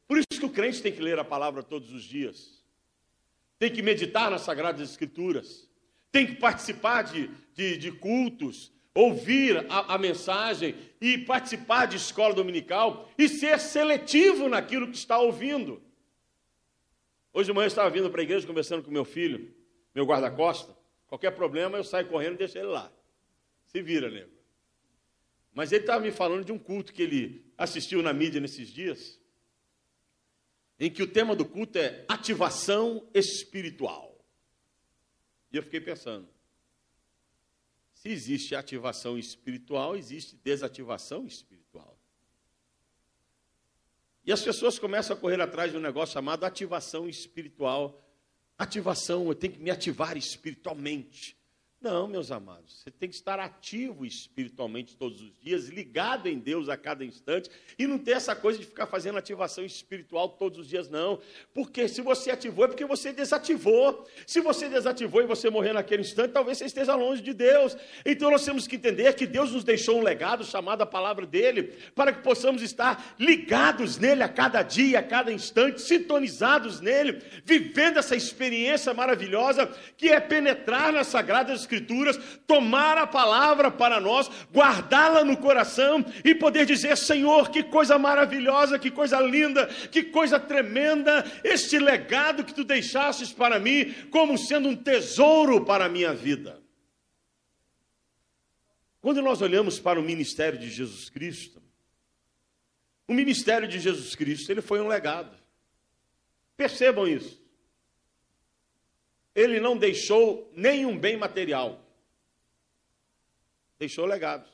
Por 0.07 0.19
isso 0.19 0.41
que 0.41 0.47
o 0.47 0.51
crente 0.51 0.83
tem 0.83 0.93
que 0.93 1.01
ler 1.01 1.19
a 1.19 1.25
palavra 1.25 1.63
todos 1.63 1.93
os 1.93 2.03
dias, 2.03 2.61
tem 3.59 3.71
que 3.71 3.83
meditar 3.83 4.31
nas 4.31 4.43
Sagradas 4.43 4.91
Escrituras, 4.91 5.69
tem 6.11 6.27
que 6.27 6.35
participar 6.35 7.03
de, 7.03 7.31
de, 7.55 7.77
de 7.77 7.93
cultos, 7.93 8.73
ouvir 9.01 9.67
a, 9.71 9.95
a, 9.95 9.99
mensagem 9.99 10.75
e 11.01 11.17
participar 11.19 11.87
de 11.87 11.97
escola 11.97 12.35
dominical 12.35 13.11
e 13.17 13.29
ser 13.29 13.59
seletivo 13.59 14.49
naquilo 14.49 14.91
que 14.91 14.97
está 14.97 15.19
ouvindo. 15.19 15.83
Hoje 17.33 17.47
de 17.47 17.53
manhã 17.55 17.65
eu 17.65 17.69
estava 17.69 17.89
vindo 17.89 18.11
para 18.11 18.21
a 18.21 18.25
igreja 18.25 18.47
conversando 18.47 18.83
com 18.83 18.91
meu 18.91 19.05
filho, 19.05 19.55
meu 19.95 20.05
guarda-costa. 20.05 20.77
Qualquer 21.07 21.31
problema 21.31 21.79
eu 21.79 21.85
saio 21.85 22.09
correndo 22.09 22.35
e 22.35 22.39
deixo 22.39 22.59
ele 22.59 22.67
lá. 22.67 22.93
Se 23.67 23.81
vira, 23.81 24.11
nego. 24.11 24.31
Mas 25.53 25.73
ele 25.73 25.83
estava 25.83 26.05
me 26.05 26.13
falando 26.13 26.45
de 26.45 26.53
um 26.53 26.59
culto 26.59 26.93
que 26.93 27.03
ele 27.03 27.45
assistiu 27.57 28.03
na 28.03 28.13
mídia 28.13 28.41
nesses 28.41 28.69
dias, 28.69 29.19
em 30.79 30.91
que 30.91 31.03
o 31.03 31.07
tema 31.11 31.35
do 31.35 31.45
culto 31.45 31.79
é 31.79 32.05
ativação 32.09 33.09
espiritual. 33.15 34.19
E 35.53 35.57
eu 35.57 35.63
fiquei 35.63 35.81
pensando, 35.81 36.29
se 38.01 38.09
existe 38.09 38.55
ativação 38.55 39.19
espiritual, 39.19 39.95
existe 39.95 40.35
desativação 40.43 41.27
espiritual. 41.27 41.99
E 44.25 44.33
as 44.33 44.41
pessoas 44.41 44.79
começam 44.79 45.15
a 45.15 45.21
correr 45.21 45.39
atrás 45.39 45.71
de 45.71 45.77
um 45.77 45.83
negócio 45.83 46.15
chamado 46.15 46.45
ativação 46.45 47.07
espiritual. 47.07 48.03
Ativação, 48.57 49.27
eu 49.27 49.35
tenho 49.35 49.53
que 49.53 49.59
me 49.59 49.71
ativar 49.71 50.17
espiritualmente. 50.17 51.37
Não, 51.83 52.07
meus 52.07 52.31
amados, 52.31 52.83
você 52.83 52.91
tem 52.91 53.09
que 53.09 53.15
estar 53.15 53.41
ativo 53.41 54.05
espiritualmente 54.05 54.95
todos 54.95 55.23
os 55.23 55.33
dias, 55.41 55.69
ligado 55.69 56.29
em 56.29 56.39
Deus 56.39 56.69
a 56.69 56.77
cada 56.77 57.07
instante, 57.07 57.49
e 57.79 57.87
não 57.87 57.99
ter 57.99 58.11
essa 58.11 58.37
coisa 58.37 58.59
de 58.59 58.67
ficar 58.67 58.87
fazendo 58.87 59.17
ativação 59.17 59.65
espiritual 59.65 60.29
todos 60.29 60.59
os 60.59 60.69
dias, 60.69 60.91
não. 60.91 61.19
Porque 61.55 61.89
se 61.89 62.03
você 62.03 62.33
ativou, 62.33 62.67
é 62.67 62.69
porque 62.69 62.85
você 62.85 63.15
desativou. 63.15 64.07
Se 64.27 64.43
você 64.43 64.69
desativou 64.69 65.23
e 65.23 65.27
você 65.27 65.49
morrer 65.49 65.73
naquele 65.73 66.03
instante, 66.03 66.33
talvez 66.33 66.59
você 66.59 66.67
esteja 66.67 66.95
longe 66.95 67.23
de 67.23 67.33
Deus. 67.33 67.75
Então 68.05 68.31
nós 68.31 68.45
temos 68.45 68.67
que 68.67 68.77
entender 68.77 69.15
que 69.15 69.27
Deus 69.27 69.51
nos 69.53 69.65
deixou 69.65 70.01
um 70.01 70.03
legado 70.03 70.45
chamado 70.45 70.83
a 70.83 70.87
palavra 70.87 71.25
dele, 71.25 71.63
para 71.95 72.13
que 72.13 72.23
possamos 72.23 72.61
estar 72.61 73.17
ligados 73.19 73.97
nele 73.97 74.23
a 74.23 74.29
cada 74.29 74.63
dia, 74.63 74.99
a 74.99 75.03
cada 75.03 75.33
instante, 75.33 75.81
sintonizados 75.81 76.79
nele, 76.79 77.23
vivendo 77.43 77.97
essa 77.97 78.15
experiência 78.15 78.93
maravilhosa 78.93 79.67
que 79.97 80.11
é 80.11 80.21
penetrar 80.21 80.93
nas 80.93 81.07
sagradas 81.07 81.70
Escrituras, 81.71 82.19
tomar 82.49 82.99
a 82.99 83.07
palavra 83.07 83.71
para 83.71 84.01
nós, 84.01 84.29
guardá-la 84.53 85.25
no 85.25 85.37
coração 85.37 86.05
e 86.25 86.35
poder 86.35 86.67
dizer: 86.67 86.97
Senhor, 86.97 87.51
que 87.51 87.63
coisa 87.63 87.97
maravilhosa, 87.97 88.79
que 88.79 88.91
coisa 88.91 89.21
linda, 89.21 89.69
que 89.91 90.03
coisa 90.03 90.41
tremenda, 90.41 91.25
este 91.45 91.79
legado 91.79 92.45
que 92.45 92.53
tu 92.53 92.65
deixastes 92.65 93.33
para 93.33 93.61
mim, 93.61 93.95
como 94.11 94.37
sendo 94.37 94.69
um 94.69 94.77
tesouro 94.77 95.65
para 95.65 95.85
a 95.85 95.89
minha 95.89 96.13
vida. 96.13 96.61
Quando 99.01 99.23
nós 99.23 99.41
olhamos 99.41 99.79
para 99.79 99.99
o 99.99 100.03
ministério 100.03 100.59
de 100.59 100.69
Jesus 100.69 101.09
Cristo, 101.09 101.63
o 103.07 103.15
ministério 103.15 103.69
de 103.69 103.79
Jesus 103.79 104.15
Cristo, 104.17 104.51
ele 104.51 104.61
foi 104.61 104.81
um 104.81 104.89
legado. 104.89 105.39
Percebam 106.57 107.09
isso 107.09 107.40
ele 109.35 109.61
não 109.61 109.77
deixou 109.77 110.51
nenhum 110.55 110.99
bem 110.99 111.17
material. 111.17 111.85
Deixou 113.79 114.07
legados. 114.07 114.51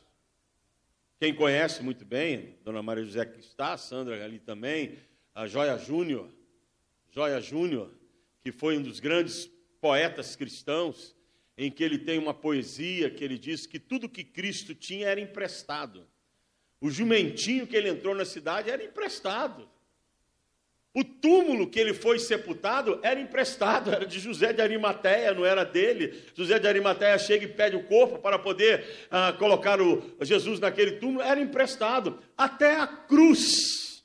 Quem 1.19 1.35
conhece 1.35 1.83
muito 1.83 2.05
bem, 2.05 2.59
Dona 2.63 2.83
Maria 2.83 3.05
José 3.05 3.25
que 3.25 3.41
está, 3.41 3.77
Sandra 3.77 4.23
ali 4.23 4.39
também, 4.39 4.99
a 5.35 5.47
Joia 5.47 5.79
Júnior, 5.79 6.31
Joia 7.11 7.41
Júnior, 7.41 7.91
que 8.43 8.53
foi 8.53 8.77
um 8.77 8.83
dos 8.83 9.01
grandes 9.01 9.51
poetas 9.81 10.37
cristãos, 10.37 11.17
em 11.57 11.71
que 11.71 11.83
ele 11.83 11.99
tem 11.99 12.19
uma 12.19 12.35
poesia 12.35 13.09
que 13.09 13.25
ele 13.25 13.39
diz 13.39 13.67
que 13.67 13.79
tudo 13.79 14.09
que 14.11 14.23
Cristo 14.23 14.75
tinha 14.75 15.09
era 15.09 15.21
emprestado. 15.21 16.07
O 16.81 16.91
jumentinho 16.91 17.67
que 17.67 17.75
ele 17.75 17.89
entrou 17.89 18.15
na 18.15 18.27
cidade 18.27 18.71
era 18.71 18.85
emprestado. 18.85 19.69
O 20.97 21.05
túmulo 21.05 21.69
que 21.69 21.79
ele 21.79 21.93
foi 21.93 22.19
sepultado 22.19 22.99
era 23.03 23.21
emprestado, 23.21 23.93
era 23.93 24.07
de 24.07 24.19
José 24.19 24.55
de 24.55 24.63
Arimateia, 24.63 25.35
não 25.35 25.45
era 25.45 25.63
dele. 25.63 26.25
José 26.35 26.59
de 26.59 26.67
Arimateia 26.67 27.19
chega 27.19 27.45
e 27.45 27.49
pede 27.49 27.77
o 27.77 27.83
corpo 27.83 28.19
para 28.19 28.39
poder 28.39 29.07
ah, 29.11 29.31
colocar 29.39 29.79
o 29.79 30.17
Jesus 30.23 30.59
naquele 30.59 30.93
túmulo, 30.93 31.21
era 31.21 31.39
emprestado. 31.39 32.19
Até 32.35 32.81
a 32.81 32.87
cruz 32.87 34.03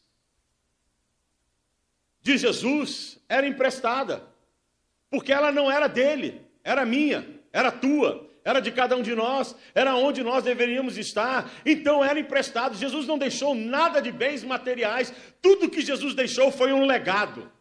de 2.21 2.37
Jesus 2.37 3.17
era 3.29 3.47
emprestada, 3.47 4.27
porque 5.09 5.31
ela 5.31 5.49
não 5.49 5.71
era 5.71 5.87
dele, 5.87 6.41
era 6.61 6.85
minha, 6.85 7.25
era 7.53 7.71
tua 7.71 8.29
era 8.43 8.59
de 8.59 8.71
cada 8.71 8.95
um 8.95 9.01
de 9.01 9.15
nós, 9.15 9.55
era 9.73 9.95
onde 9.95 10.23
nós 10.23 10.43
deveríamos 10.43 10.97
estar, 10.97 11.51
então 11.65 12.03
era 12.03 12.19
emprestado. 12.19 12.75
Jesus 12.75 13.07
não 13.07 13.17
deixou 13.17 13.53
nada 13.53 14.01
de 14.01 14.11
bens 14.11 14.43
materiais, 14.43 15.13
tudo 15.41 15.69
que 15.69 15.81
Jesus 15.81 16.13
deixou 16.13 16.51
foi 16.51 16.73
um 16.73 16.85
legado 16.85 17.51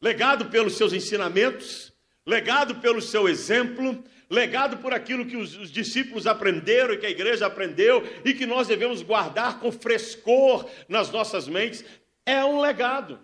legado 0.00 0.46
pelos 0.46 0.76
seus 0.76 0.92
ensinamentos, 0.92 1.92
legado 2.26 2.76
pelo 2.76 3.00
seu 3.00 3.28
exemplo, 3.28 4.02
legado 4.30 4.78
por 4.78 4.92
aquilo 4.92 5.26
que 5.26 5.36
os, 5.36 5.56
os, 5.56 5.70
discípulos 5.70 6.26
aprenderam 6.26 6.94
e 6.94 6.98
que 6.98 7.06
a 7.06 7.10
igreja 7.10 7.46
aprendeu 7.46 8.02
e 8.24 8.34
que 8.34 8.46
nós 8.46 8.68
devemos 8.68 9.02
guardar 9.02 9.58
com 9.58 9.72
frescor 9.72 10.68
nas 10.88 11.10
nossas 11.10 11.48
mentes. 11.48 11.84
É 12.24 12.44
um 12.44 12.60
legado. 12.60 13.18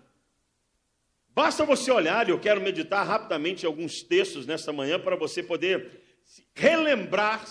Basta 1.29 1.65
você 1.65 1.91
olhar, 1.91 2.27
e 2.27 2.31
eu 2.31 2.39
quero 2.39 2.61
meditar 2.61 3.05
rapidamente 3.05 3.65
alguns 3.65 4.01
textos 4.01 4.47
nessa 4.47 4.71
manhã 4.71 4.97
para 4.97 5.17
você 5.17 5.43
poder 5.43 6.04
relembrar 6.53 7.45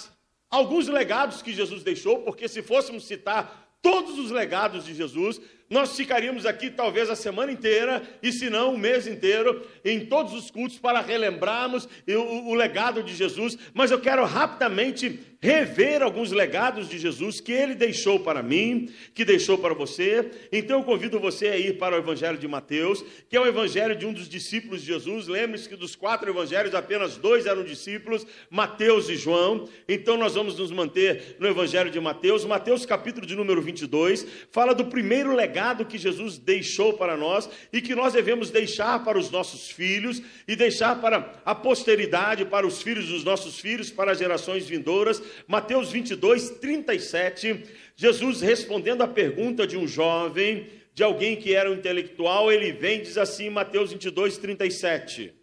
alguns 0.50 0.88
legados 0.88 1.42
que 1.42 1.52
Jesus 1.52 1.82
deixou, 1.82 2.20
porque 2.20 2.48
se 2.48 2.62
fôssemos 2.62 3.04
citar 3.04 3.78
todos 3.82 4.18
os 4.18 4.30
legados 4.30 4.86
de 4.86 4.94
Jesus, 4.94 5.40
nós 5.68 5.96
ficaríamos 5.96 6.46
aqui 6.46 6.70
talvez 6.70 7.10
a 7.10 7.16
semana 7.16 7.52
inteira, 7.52 8.02
e 8.22 8.32
se 8.32 8.48
não 8.48 8.74
o 8.74 8.78
mês 8.78 9.06
inteiro, 9.06 9.66
em 9.84 10.06
todos 10.06 10.32
os 10.32 10.50
cultos 10.50 10.78
para 10.78 11.00
relembrarmos 11.00 11.88
o, 12.08 12.50
o 12.50 12.54
legado 12.54 13.02
de 13.02 13.14
Jesus, 13.14 13.58
mas 13.74 13.90
eu 13.90 14.00
quero 14.00 14.24
rapidamente 14.24 15.33
rever 15.44 16.02
alguns 16.02 16.32
legados 16.32 16.88
de 16.88 16.98
Jesus 16.98 17.38
que 17.38 17.52
ele 17.52 17.74
deixou 17.74 18.18
para 18.18 18.42
mim, 18.42 18.88
que 19.14 19.26
deixou 19.26 19.58
para 19.58 19.74
você. 19.74 20.30
Então 20.50 20.78
eu 20.78 20.84
convido 20.84 21.20
você 21.20 21.48
a 21.48 21.58
ir 21.58 21.76
para 21.76 21.94
o 21.94 21.98
Evangelho 21.98 22.38
de 22.38 22.48
Mateus, 22.48 23.04
que 23.28 23.36
é 23.36 23.40
o 23.40 23.46
Evangelho 23.46 23.94
de 23.94 24.06
um 24.06 24.12
dos 24.14 24.26
discípulos 24.26 24.80
de 24.80 24.86
Jesus. 24.86 25.28
Lembre-se 25.28 25.68
que 25.68 25.76
dos 25.76 25.94
quatro 25.94 26.30
evangelhos, 26.30 26.74
apenas 26.74 27.18
dois 27.18 27.44
eram 27.44 27.62
discípulos, 27.62 28.26
Mateus 28.48 29.10
e 29.10 29.16
João. 29.16 29.68
Então 29.86 30.16
nós 30.16 30.34
vamos 30.34 30.58
nos 30.58 30.70
manter 30.70 31.36
no 31.38 31.46
Evangelho 31.46 31.90
de 31.90 32.00
Mateus. 32.00 32.46
Mateus, 32.46 32.86
capítulo 32.86 33.26
de 33.26 33.36
número 33.36 33.60
22, 33.60 34.26
fala 34.50 34.74
do 34.74 34.86
primeiro 34.86 35.34
legado 35.34 35.84
que 35.84 35.98
Jesus 35.98 36.38
deixou 36.38 36.94
para 36.94 37.18
nós 37.18 37.50
e 37.70 37.82
que 37.82 37.94
nós 37.94 38.14
devemos 38.14 38.50
deixar 38.50 39.04
para 39.04 39.18
os 39.18 39.30
nossos 39.30 39.70
filhos 39.70 40.22
e 40.48 40.56
deixar 40.56 41.02
para 41.02 41.34
a 41.44 41.54
posteridade, 41.54 42.46
para 42.46 42.66
os 42.66 42.80
filhos 42.80 43.08
dos 43.08 43.22
nossos 43.22 43.60
filhos, 43.60 43.90
para 43.90 44.12
as 44.12 44.18
gerações 44.18 44.66
vindouras 44.66 45.33
Mateus 45.46 45.90
22, 45.90 46.50
37, 46.58 47.64
Jesus 47.96 48.40
respondendo 48.40 49.02
à 49.02 49.08
pergunta 49.08 49.66
de 49.66 49.76
um 49.76 49.86
jovem, 49.86 50.68
de 50.94 51.02
alguém 51.02 51.36
que 51.36 51.54
era 51.54 51.70
um 51.70 51.74
intelectual, 51.74 52.52
ele 52.52 52.72
vem 52.72 53.00
e 53.00 53.02
diz 53.02 53.18
assim, 53.18 53.50
Mateus 53.50 53.90
22, 53.90 54.38
37. 54.38 55.34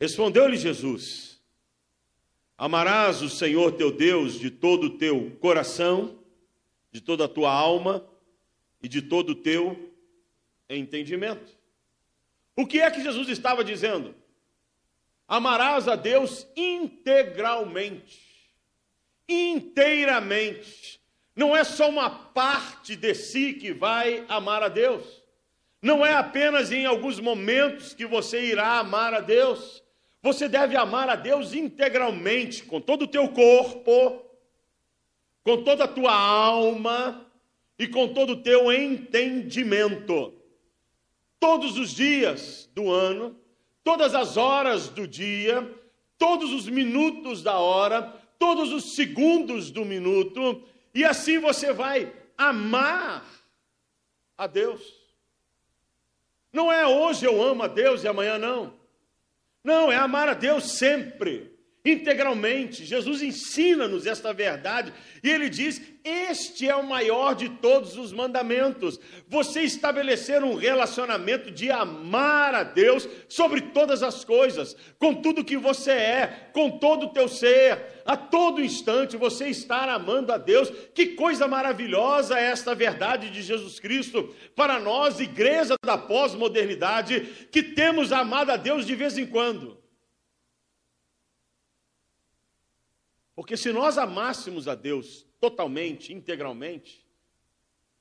Respondeu-lhe 0.00 0.56
Jesus: 0.56 1.40
Amarás 2.56 3.20
o 3.20 3.28
Senhor 3.28 3.72
teu 3.72 3.92
Deus 3.92 4.38
de 4.38 4.50
todo 4.50 4.84
o 4.84 4.98
teu 4.98 5.30
coração, 5.40 6.18
de 6.90 7.00
toda 7.00 7.26
a 7.26 7.28
tua 7.28 7.52
alma 7.52 8.06
e 8.82 8.88
de 8.88 9.02
todo 9.02 9.30
o 9.30 9.34
teu 9.34 9.94
entendimento. 10.68 11.58
O 12.56 12.66
que 12.66 12.80
é 12.80 12.90
que 12.90 13.02
Jesus 13.02 13.28
estava 13.28 13.62
dizendo? 13.62 14.14
Amarás 15.30 15.86
a 15.86 15.94
Deus 15.94 16.44
integralmente, 16.56 18.20
inteiramente. 19.28 21.00
Não 21.36 21.56
é 21.56 21.62
só 21.62 21.88
uma 21.88 22.10
parte 22.10 22.96
de 22.96 23.14
si 23.14 23.52
que 23.52 23.72
vai 23.72 24.24
amar 24.28 24.60
a 24.64 24.68
Deus. 24.68 25.22
Não 25.80 26.04
é 26.04 26.14
apenas 26.14 26.72
em 26.72 26.84
alguns 26.84 27.20
momentos 27.20 27.94
que 27.94 28.04
você 28.04 28.44
irá 28.44 28.80
amar 28.80 29.14
a 29.14 29.20
Deus. 29.20 29.84
Você 30.20 30.48
deve 30.48 30.76
amar 30.76 31.08
a 31.08 31.14
Deus 31.14 31.54
integralmente, 31.54 32.64
com 32.64 32.80
todo 32.80 33.02
o 33.02 33.08
teu 33.08 33.28
corpo, 33.28 34.24
com 35.44 35.62
toda 35.62 35.84
a 35.84 35.88
tua 35.88 36.12
alma 36.12 37.24
e 37.78 37.86
com 37.86 38.12
todo 38.12 38.32
o 38.32 38.42
teu 38.42 38.72
entendimento. 38.72 40.34
Todos 41.38 41.78
os 41.78 41.94
dias 41.94 42.68
do 42.74 42.90
ano, 42.90 43.39
todas 43.82 44.14
as 44.14 44.36
horas 44.36 44.88
do 44.88 45.06
dia, 45.06 45.68
todos 46.18 46.52
os 46.52 46.68
minutos 46.68 47.42
da 47.42 47.58
hora, 47.58 48.02
todos 48.38 48.72
os 48.72 48.94
segundos 48.94 49.70
do 49.70 49.84
minuto, 49.84 50.62
e 50.94 51.04
assim 51.04 51.38
você 51.38 51.72
vai 51.72 52.12
amar 52.36 53.24
a 54.36 54.46
Deus. 54.46 54.82
Não 56.52 56.72
é 56.72 56.86
hoje 56.86 57.24
eu 57.24 57.42
amo 57.42 57.62
a 57.62 57.68
Deus 57.68 58.02
e 58.02 58.08
amanhã 58.08 58.38
não. 58.38 58.74
Não, 59.62 59.92
é 59.92 59.96
amar 59.96 60.28
a 60.28 60.34
Deus 60.34 60.72
sempre, 60.72 61.54
integralmente. 61.84 62.84
Jesus 62.84 63.22
ensina-nos 63.22 64.06
esta 64.06 64.32
verdade 64.32 64.92
e 65.22 65.30
ele 65.30 65.48
diz: 65.48 65.80
Este 66.04 66.68
é 66.68 66.76
o 66.76 66.86
maior 66.86 67.34
de 67.34 67.48
todos 67.48 67.96
os 67.96 68.12
mandamentos. 68.12 69.00
Você 69.28 69.62
estabelecer 69.62 70.44
um 70.44 70.54
relacionamento 70.54 71.50
de 71.50 71.70
amar 71.70 72.54
a 72.54 72.62
Deus 72.62 73.08
sobre 73.28 73.62
todas 73.62 74.02
as 74.02 74.24
coisas, 74.24 74.76
com 74.98 75.14
tudo 75.14 75.44
que 75.44 75.56
você 75.56 75.92
é, 75.92 76.50
com 76.52 76.78
todo 76.78 77.06
o 77.06 77.12
teu 77.12 77.28
ser, 77.28 78.02
a 78.04 78.16
todo 78.16 78.62
instante 78.62 79.16
você 79.16 79.48
estar 79.48 79.88
amando 79.88 80.32
a 80.32 80.38
Deus. 80.38 80.70
Que 80.94 81.06
coisa 81.08 81.48
maravilhosa 81.48 82.38
é 82.38 82.44
esta 82.50 82.74
verdade 82.74 83.30
de 83.30 83.42
Jesus 83.42 83.80
Cristo 83.80 84.34
para 84.54 84.78
nós, 84.78 85.18
igreja 85.18 85.74
da 85.84 85.96
pós-modernidade, 85.96 87.48
que 87.50 87.62
temos 87.62 88.12
amado 88.12 88.50
a 88.50 88.56
Deus 88.56 88.84
de 88.84 88.94
vez 88.94 89.16
em 89.16 89.26
quando. 89.26 89.79
Porque 93.40 93.56
se 93.56 93.72
nós 93.72 93.96
amássemos 93.96 94.68
a 94.68 94.74
Deus 94.74 95.26
totalmente, 95.40 96.12
integralmente, 96.12 97.06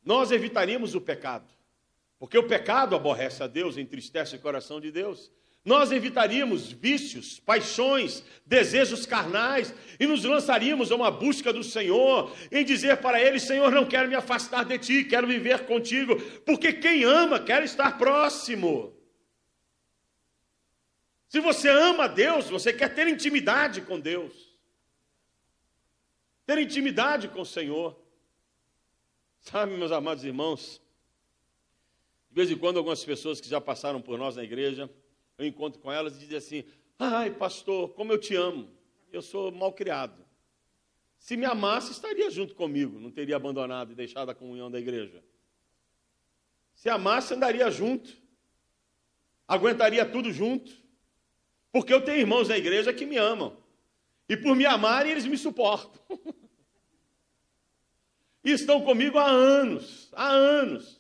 nós 0.03 0.34
evitaríamos 0.34 0.96
o 0.96 1.00
pecado. 1.00 1.48
Porque 2.19 2.38
o 2.38 2.46
pecado 2.46 2.93
aborrece 2.93 3.41
a 3.41 3.48
Deus, 3.48 3.77
entristece 3.77 4.36
o 4.36 4.39
coração 4.41 4.81
de 4.81 4.91
Deus. 4.91 5.31
Nós 5.63 5.93
evitaríamos 5.93 6.74
vícios, 6.74 7.39
paixões, 7.39 8.22
desejos 8.46 9.05
carnais 9.05 9.74
e 9.98 10.05
nos 10.05 10.25
lançaríamos 10.25 10.91
a 10.91 10.96
uma 10.98 11.10
busca 11.10 11.53
do 11.53 11.63
Senhor, 11.63 12.36
em 12.51 12.65
dizer 12.65 12.98
para 12.98 13.22
Ele: 13.22 13.39
Senhor, 13.39 13.72
não 13.72 13.86
quero 13.86 14.10
me 14.10 14.15
afastar 14.15 14.65
de 14.65 14.77
Ti, 14.77 15.05
quero 15.05 15.25
viver 15.25 15.65
contigo, 15.65 16.22
porque 16.46 16.74
quem 16.74 17.05
ama 17.05 17.39
quer 17.39 17.63
estar 17.63 17.98
próximo. 17.98 18.93
Se 21.29 21.39
você 21.39 21.69
ama 21.69 22.03
a 22.03 22.08
Deus, 22.10 22.50
você 22.50 22.74
quer 22.74 22.93
ter 22.93 23.08
intimidade 23.08 23.79
com 23.79 23.98
Deus 23.98 24.48
ter 26.49 26.57
intimidade 26.57 27.27
com 27.27 27.41
o 27.41 27.45
Senhor. 27.45 27.95
Sabe, 29.39 29.77
meus 29.77 29.91
amados 29.91 30.23
irmãos, 30.23 30.81
de 32.27 32.35
vez 32.35 32.49
em 32.49 32.57
quando 32.57 32.77
algumas 32.77 33.05
pessoas 33.05 33.39
que 33.39 33.47
já 33.47 33.61
passaram 33.61 34.01
por 34.01 34.17
nós 34.17 34.35
na 34.35 34.43
igreja, 34.43 34.89
eu 35.37 35.45
encontro 35.45 35.79
com 35.79 35.91
elas 35.91 36.15
e 36.15 36.19
dizem 36.21 36.37
assim: 36.37 36.63
Ai, 36.97 37.29
pastor, 37.29 37.89
como 37.89 38.12
eu 38.12 38.17
te 38.17 38.35
amo. 38.35 38.67
Eu 39.12 39.21
sou 39.21 39.51
mal 39.51 39.73
criado. 39.73 40.25
Se 41.19 41.38
me 41.38 41.45
amasse, 41.45 41.91
estaria 41.91 42.31
junto 42.31 42.55
comigo, 42.55 42.99
não 42.99 43.12
teria 43.12 43.35
abandonado 43.35 43.91
e 43.91 43.95
deixado 43.95 44.29
a 44.29 44.35
comunhão 44.35 44.71
da 44.71 44.79
igreja. 44.79 45.23
Se 46.73 46.89
amasse, 46.89 47.33
andaria 47.35 47.69
junto, 47.69 48.12
aguentaria 49.47 50.03
tudo 50.03 50.31
junto, 50.31 50.71
porque 51.71 51.93
eu 51.93 52.01
tenho 52.01 52.19
irmãos 52.19 52.47
na 52.47 52.57
igreja 52.57 52.91
que 52.91 53.05
me 53.05 53.17
amam, 53.17 53.55
e 54.27 54.38
por 54.38 54.55
me 54.55 54.65
amarem, 54.65 55.12
eles 55.12 55.25
me 55.25 55.38
suportam. 55.38 55.91
e 58.43 58.52
estão 58.52 58.82
comigo 58.82 59.17
há 59.17 59.28
anos, 59.28 60.10
há 60.13 60.28
anos. 60.28 60.99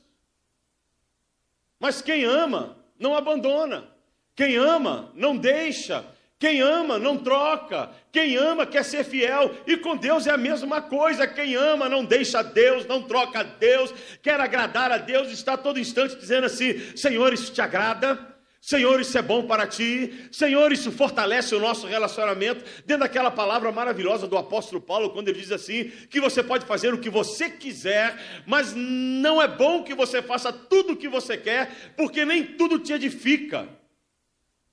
Mas 1.79 2.01
quem 2.01 2.25
ama, 2.25 2.77
não 2.99 3.15
abandona. 3.15 3.87
Quem 4.35 4.57
ama, 4.57 5.11
não 5.15 5.35
deixa. 5.35 6.05
Quem 6.37 6.61
ama, 6.61 6.97
não 6.97 7.17
troca. 7.17 7.89
Quem 8.11 8.37
ama, 8.37 8.65
quer 8.65 8.83
ser 8.83 9.03
fiel. 9.03 9.55
E 9.67 9.77
com 9.77 9.95
Deus 9.95 10.27
é 10.27 10.31
a 10.31 10.37
mesma 10.37 10.81
coisa. 10.81 11.27
Quem 11.27 11.55
ama, 11.55 11.89
não 11.89 12.03
deixa 12.03 12.41
Deus, 12.41 12.85
não 12.85 13.03
troca 13.03 13.43
Deus, 13.43 13.93
quer 14.21 14.39
agradar 14.39 14.91
a 14.91 14.97
Deus, 14.97 15.29
está 15.29 15.57
todo 15.57 15.79
instante 15.79 16.15
dizendo 16.15 16.45
assim: 16.45 16.95
Senhor, 16.95 17.33
isso 17.33 17.51
te 17.51 17.61
agrada? 17.61 18.28
Senhor, 18.61 18.99
isso 18.99 19.17
é 19.17 19.21
bom 19.21 19.47
para 19.47 19.65
ti. 19.65 20.27
Senhor, 20.31 20.71
isso 20.71 20.91
fortalece 20.91 21.55
o 21.55 21.59
nosso 21.59 21.87
relacionamento. 21.87 22.63
Dentro 22.85 22.99
daquela 22.99 23.31
palavra 23.31 23.71
maravilhosa 23.71 24.27
do 24.27 24.37
apóstolo 24.37 24.81
Paulo, 24.81 25.11
quando 25.11 25.29
ele 25.29 25.39
diz 25.39 25.51
assim: 25.51 25.85
que 26.09 26.19
você 26.19 26.43
pode 26.43 26.65
fazer 26.65 26.93
o 26.93 26.99
que 26.99 27.09
você 27.09 27.49
quiser, 27.49 28.43
mas 28.45 28.73
não 28.75 29.41
é 29.41 29.47
bom 29.47 29.83
que 29.83 29.95
você 29.95 30.21
faça 30.21 30.51
tudo 30.51 30.93
o 30.93 30.97
que 30.97 31.07
você 31.07 31.37
quer, 31.37 31.93
porque 31.95 32.25
nem 32.25 32.45
tudo 32.45 32.79
te 32.79 32.91
edifica. 32.91 33.67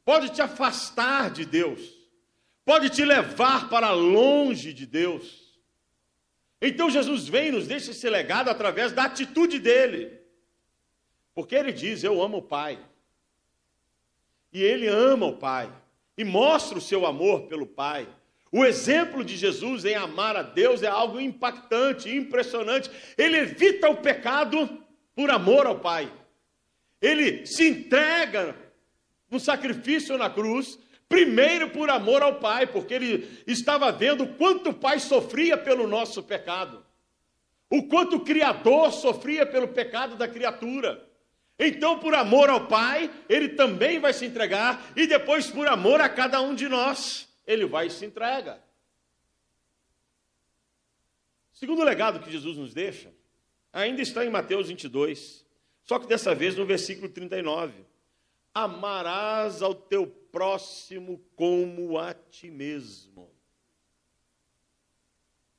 Pode 0.05 0.31
te 0.31 0.43
afastar 0.43 1.31
de 1.31 1.45
Deus, 1.45 1.81
pode 2.65 2.91
te 2.91 3.05
levar 3.05 3.69
para 3.69 3.91
longe 3.93 4.73
de 4.73 4.85
Deus. 4.85 5.47
Então 6.61 6.91
Jesus 6.91 7.29
vem 7.29 7.49
e 7.49 7.53
nos 7.53 7.69
deixa 7.69 7.93
esse 7.93 8.09
legado 8.11 8.49
através 8.49 8.91
da 8.91 9.05
atitude 9.05 9.61
dele, 9.61 10.19
porque 11.33 11.55
ele 11.55 11.73
diz: 11.73 12.03
Eu 12.03 12.21
amo 12.21 12.39
o 12.39 12.43
Pai 12.43 12.79
e 14.53 14.63
ele 14.63 14.87
ama 14.87 15.27
o 15.27 15.37
Pai 15.37 15.71
e 16.17 16.25
mostra 16.25 16.79
o 16.79 16.81
seu 16.81 17.05
amor 17.05 17.43
pelo 17.43 17.67
Pai. 17.67 18.09
O 18.51 18.65
exemplo 18.65 19.25
de 19.25 19.37
Jesus 19.37 19.85
em 19.85 19.95
amar 19.95 20.37
a 20.37 20.43
Deus 20.43 20.83
é 20.83 20.87
algo 20.87 21.21
impactante, 21.21 22.15
impressionante. 22.15 22.91
Ele 23.19 23.37
evita 23.37 23.89
o 23.89 23.97
pecado 23.97 24.83
por 25.15 25.31
amor 25.31 25.67
ao 25.67 25.79
Pai. 25.81 26.11
Ele 27.01 27.45
se 27.45 27.69
entrega 27.69 28.57
no 29.31 29.39
sacrifício 29.39 30.17
na 30.17 30.31
cruz, 30.31 30.79
primeiro 31.09 31.71
por 31.71 31.91
amor 31.91 32.23
ao 32.23 32.37
Pai, 32.37 32.67
porque 32.67 32.95
ele 32.95 33.43
estava 33.47 33.93
vendo 33.93 34.27
quanto 34.35 34.71
o 34.71 34.75
Pai 34.75 34.99
sofria 34.99 35.57
pelo 35.59 35.87
nosso 35.87 36.23
pecado, 36.23 36.85
o 37.71 37.83
quanto 37.89 38.17
o 38.17 38.25
Criador 38.25 38.93
sofria 38.93 39.45
pelo 39.45 39.69
pecado 39.69 40.17
da 40.17 40.29
criatura. 40.29 41.06
Então, 41.59 41.99
por 41.99 42.15
amor 42.15 42.51
ao 42.51 42.67
Pai, 42.67 43.11
ele 43.29 43.51
também 43.51 43.99
vai 43.99 44.13
se 44.13 44.27
entregar, 44.27 44.93
e 44.95 45.07
depois, 45.07 45.51
por 45.51 45.67
amor 45.67 46.01
a 46.01 46.09
cada 46.09 46.41
um 46.41 46.55
de 46.55 46.69
nós, 46.69 47.29
ele 47.47 47.65
vai 47.65 47.87
e 47.87 47.91
se 47.91 48.05
entrega. 48.05 48.63
segundo 51.53 51.83
legado 51.83 52.21
que 52.21 52.31
Jesus 52.31 52.59
nos 52.59 52.75
deixa, 52.75 53.11
ainda 53.73 54.03
está 54.03 54.23
em 54.25 54.29
Mateus 54.29 54.69
22, 54.69 55.45
só 55.85 55.99
que 55.99 56.07
dessa 56.07 56.35
vez 56.35 56.55
no 56.55 56.67
versículo 56.67 57.09
39. 57.09 57.87
Amarás 58.53 59.63
ao 59.63 59.75
teu 59.75 60.07
próximo 60.07 61.19
como 61.35 61.99
a 61.99 62.13
ti 62.15 62.51
mesmo. 62.51 63.31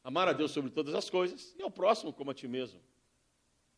Amar 0.03 0.27
a 0.27 0.33
Deus 0.33 0.51
sobre 0.51 0.71
todas 0.71 0.93
as 0.95 1.10
coisas 1.10 1.53
e 1.57 1.62
ao 1.62 1.69
próximo 1.69 2.13
como 2.13 2.31
a 2.31 2.33
ti 2.33 2.47
mesmo. 2.47 2.79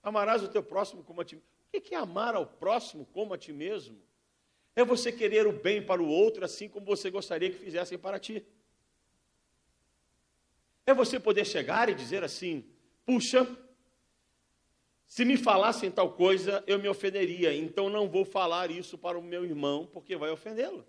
Amarás 0.03 0.43
o 0.43 0.47
teu 0.47 0.63
próximo 0.63 1.03
como 1.03 1.21
a 1.21 1.25
ti 1.25 1.35
mesmo. 1.35 1.58
O 1.71 1.81
que 1.81 1.93
é 1.93 1.97
amar 1.97 2.35
ao 2.35 2.45
próximo 2.45 3.05
como 3.13 3.33
a 3.33 3.37
ti 3.37 3.53
mesmo? 3.53 4.01
É 4.75 4.83
você 4.83 5.11
querer 5.11 5.45
o 5.45 5.51
bem 5.51 5.81
para 5.81 6.01
o 6.01 6.07
outro 6.07 6.43
assim 6.43 6.67
como 6.67 6.85
você 6.85 7.09
gostaria 7.09 7.49
que 7.49 7.57
fizessem 7.57 7.97
para 7.97 8.19
ti. 8.19 8.45
É 10.85 10.93
você 10.93 11.19
poder 11.19 11.45
chegar 11.45 11.89
e 11.89 11.93
dizer 11.93 12.23
assim: 12.23 12.65
puxa, 13.05 13.47
se 15.05 15.25
me 15.25 15.37
falassem 15.37 15.91
tal 15.91 16.13
coisa, 16.13 16.63
eu 16.65 16.79
me 16.79 16.87
ofenderia, 16.87 17.53
então 17.53 17.89
não 17.89 18.07
vou 18.07 18.25
falar 18.25 18.71
isso 18.71 18.97
para 18.97 19.17
o 19.17 19.23
meu 19.23 19.43
irmão, 19.43 19.87
porque 19.91 20.15
vai 20.15 20.31
ofendê-lo. 20.31 20.85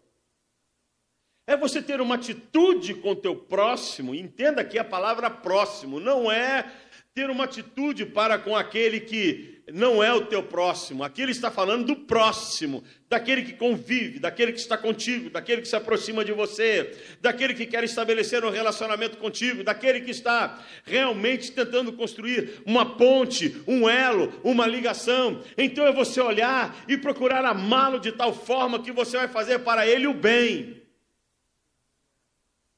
É 1.46 1.56
você 1.56 1.82
ter 1.82 2.00
uma 2.00 2.14
atitude 2.14 2.94
com 2.94 3.12
o 3.12 3.16
teu 3.16 3.34
próximo, 3.34 4.14
entenda 4.14 4.64
que 4.64 4.78
a 4.78 4.84
palavra 4.84 5.30
próximo 5.30 5.98
não 5.98 6.30
é 6.30 6.70
ter 7.12 7.28
uma 7.28 7.44
atitude 7.44 8.06
para 8.06 8.38
com 8.38 8.54
aquele 8.54 9.00
que 9.00 9.59
não 9.72 10.02
é 10.02 10.12
o 10.12 10.26
teu 10.26 10.42
próximo. 10.42 11.04
Aqui 11.04 11.22
ele 11.22 11.32
está 11.32 11.50
falando 11.50 11.86
do 11.86 11.96
próximo, 11.96 12.82
daquele 13.08 13.42
que 13.42 13.52
convive, 13.52 14.18
daquele 14.18 14.52
que 14.52 14.58
está 14.58 14.76
contigo, 14.76 15.30
daquele 15.30 15.62
que 15.62 15.68
se 15.68 15.76
aproxima 15.76 16.24
de 16.24 16.32
você, 16.32 16.96
daquele 17.20 17.54
que 17.54 17.66
quer 17.66 17.84
estabelecer 17.84 18.44
um 18.44 18.50
relacionamento 18.50 19.18
contigo, 19.18 19.64
daquele 19.64 20.00
que 20.00 20.10
está 20.10 20.62
realmente 20.84 21.52
tentando 21.52 21.92
construir 21.92 22.62
uma 22.66 22.96
ponte, 22.96 23.62
um 23.66 23.88
elo, 23.88 24.32
uma 24.42 24.66
ligação. 24.66 25.42
Então 25.56 25.86
é 25.86 25.92
você 25.92 26.20
olhar 26.20 26.84
e 26.88 26.96
procurar 26.96 27.44
amá-lo 27.44 27.98
de 27.98 28.12
tal 28.12 28.34
forma 28.34 28.82
que 28.82 28.92
você 28.92 29.16
vai 29.16 29.28
fazer 29.28 29.60
para 29.60 29.86
ele 29.86 30.06
o 30.06 30.14
bem, 30.14 30.82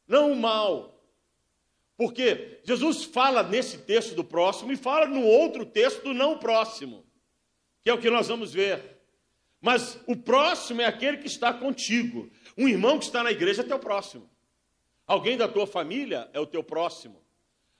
não 0.06 0.32
o 0.32 0.36
mal. 0.36 0.91
Porque 1.96 2.60
Jesus 2.64 3.04
fala 3.04 3.42
nesse 3.42 3.78
texto 3.78 4.14
do 4.14 4.24
próximo 4.24 4.72
e 4.72 4.76
fala 4.76 5.06
no 5.06 5.24
outro 5.24 5.64
texto 5.64 6.02
do 6.02 6.14
não 6.14 6.38
próximo, 6.38 7.04
que 7.82 7.90
é 7.90 7.94
o 7.94 7.98
que 7.98 8.10
nós 8.10 8.28
vamos 8.28 8.52
ver. 8.52 9.00
Mas 9.60 9.98
o 10.06 10.16
próximo 10.16 10.80
é 10.82 10.86
aquele 10.86 11.18
que 11.18 11.26
está 11.26 11.52
contigo. 11.52 12.30
Um 12.58 12.68
irmão 12.68 12.98
que 12.98 13.04
está 13.04 13.22
na 13.22 13.30
igreja 13.30 13.62
é 13.62 13.64
teu 13.64 13.78
próximo. 13.78 14.28
Alguém 15.06 15.36
da 15.36 15.46
tua 15.46 15.66
família 15.66 16.28
é 16.32 16.40
o 16.40 16.46
teu 16.46 16.64
próximo. 16.64 17.22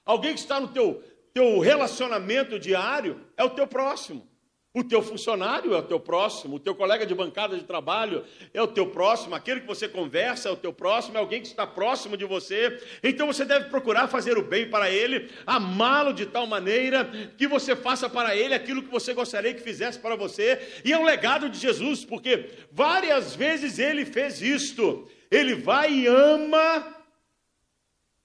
Alguém 0.05 0.35
que 0.35 0.41
está 0.41 0.61
no 0.61 0.69
teu, 0.69 1.03
teu 1.33 1.59
relacionamento 1.59 2.59
diário 2.59 3.27
é 3.37 3.43
o 3.43 3.51
teu 3.51 3.67
próximo. 3.67 4.29
O 4.75 4.83
teu 4.83 5.03
funcionário 5.03 5.75
é 5.75 5.79
o 5.79 5.83
teu 5.83 6.01
próximo, 6.01 6.57
o 6.57 6.59
teu 6.59 6.75
colega 6.75 7.05
de 7.05 7.15
bancada 7.15 7.59
de 7.59 7.65
trabalho 7.65 8.25
é 8.55 8.63
o 8.63 8.67
teu 8.67 8.87
próximo, 8.87 9.35
aquele 9.35 9.61
que 9.61 9.67
você 9.67 9.87
conversa 9.87 10.49
é 10.49 10.53
o 10.53 10.57
teu 10.57 10.73
próximo, 10.73 11.19
é 11.19 11.21
alguém 11.21 11.43
que 11.43 11.49
está 11.49 11.67
próximo 11.67 12.17
de 12.17 12.25
você. 12.25 12.83
Então 13.03 13.27
você 13.27 13.45
deve 13.45 13.69
procurar 13.69 14.09
fazer 14.09 14.39
o 14.39 14.43
bem 14.43 14.71
para 14.71 14.91
ele, 14.91 15.31
amá-lo 15.47 16.15
de 16.15 16.25
tal 16.25 16.47
maneira 16.47 17.05
que 17.37 17.47
você 17.47 17.77
faça 17.77 18.09
para 18.09 18.35
ele 18.35 18.55
aquilo 18.55 18.83
que 18.83 18.91
você 18.91 19.13
gostaria 19.13 19.53
que 19.53 19.61
fizesse 19.61 19.99
para 19.99 20.17
você. 20.17 20.81
E 20.83 20.91
é 20.91 20.99
um 20.99 21.05
legado 21.05 21.51
de 21.51 21.59
Jesus, 21.59 22.03
porque 22.03 22.49
várias 22.71 23.37
vezes 23.37 23.79
ele 23.79 24.07
fez 24.07 24.41
isto. 24.41 25.07
Ele 25.31 25.55
vai 25.55 25.93
e 25.93 26.07
ama 26.07 26.97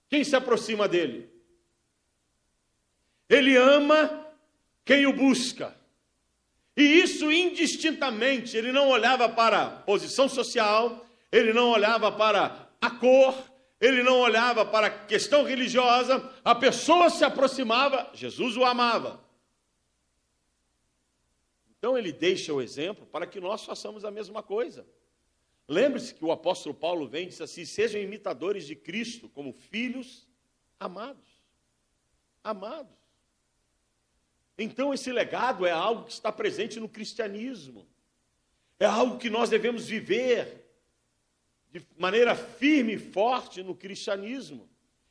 quem 0.08 0.24
se 0.24 0.36
aproxima 0.36 0.88
dele. 0.88 1.30
Ele 3.30 3.58
ama 3.58 4.26
quem 4.86 5.06
o 5.06 5.12
busca. 5.12 5.76
E 6.78 6.84
isso 7.02 7.32
indistintamente, 7.32 8.56
ele 8.56 8.72
não 8.72 8.90
olhava 8.90 9.28
para 9.28 9.64
a 9.64 9.70
posição 9.72 10.30
social, 10.30 11.04
ele 11.32 11.52
não 11.52 11.72
olhava 11.72 12.12
para 12.12 12.70
a 12.80 12.92
cor, 12.92 13.36
ele 13.82 14.04
não 14.04 14.20
olhava 14.20 14.64
para 14.64 14.86
a 14.86 15.06
questão 15.06 15.44
religiosa, 15.44 16.32
a 16.46 16.54
pessoa 16.54 17.10
se 17.10 17.26
aproximava, 17.26 18.08
Jesus 18.14 18.56
o 18.56 18.64
amava. 18.64 19.20
Então 21.80 21.98
ele 21.98 22.12
deixa 22.12 22.54
o 22.54 22.62
exemplo 22.62 23.08
para 23.08 23.26
que 23.26 23.40
nós 23.40 23.66
façamos 23.66 24.06
a 24.06 24.12
mesma 24.12 24.44
coisa. 24.44 24.86
Lembre-se 25.68 26.14
que 26.14 26.24
o 26.24 26.32
apóstolo 26.32 26.76
Paulo 26.76 27.08
vem 27.08 27.24
e 27.24 27.30
diz 27.30 27.42
assim: 27.42 27.66
sejam 27.66 28.00
imitadores 28.00 28.68
de 28.68 28.76
Cristo 28.76 29.28
como 29.30 29.52
filhos 29.52 30.28
amados. 30.80 31.28
Amados. 32.44 33.07
Então, 34.58 34.94
esse 34.94 35.12
legado 35.12 35.66
é 35.66 35.72
algo 35.72 36.06
que 36.06 36.12
está 36.12 36.32
presente 36.32 36.80
no 36.80 36.90
cristianismo, 36.90 37.88
é 38.80 38.86
algo 38.86 39.18
que 39.18 39.30
nós 39.30 39.50
devemos 39.50 39.88
viver 39.88 40.66
de 41.72 41.82
maneira 41.98 42.36
firme 42.36 42.94
e 42.94 43.00
forte 43.00 43.62
no 43.62 43.76
cristianismo 43.76 44.68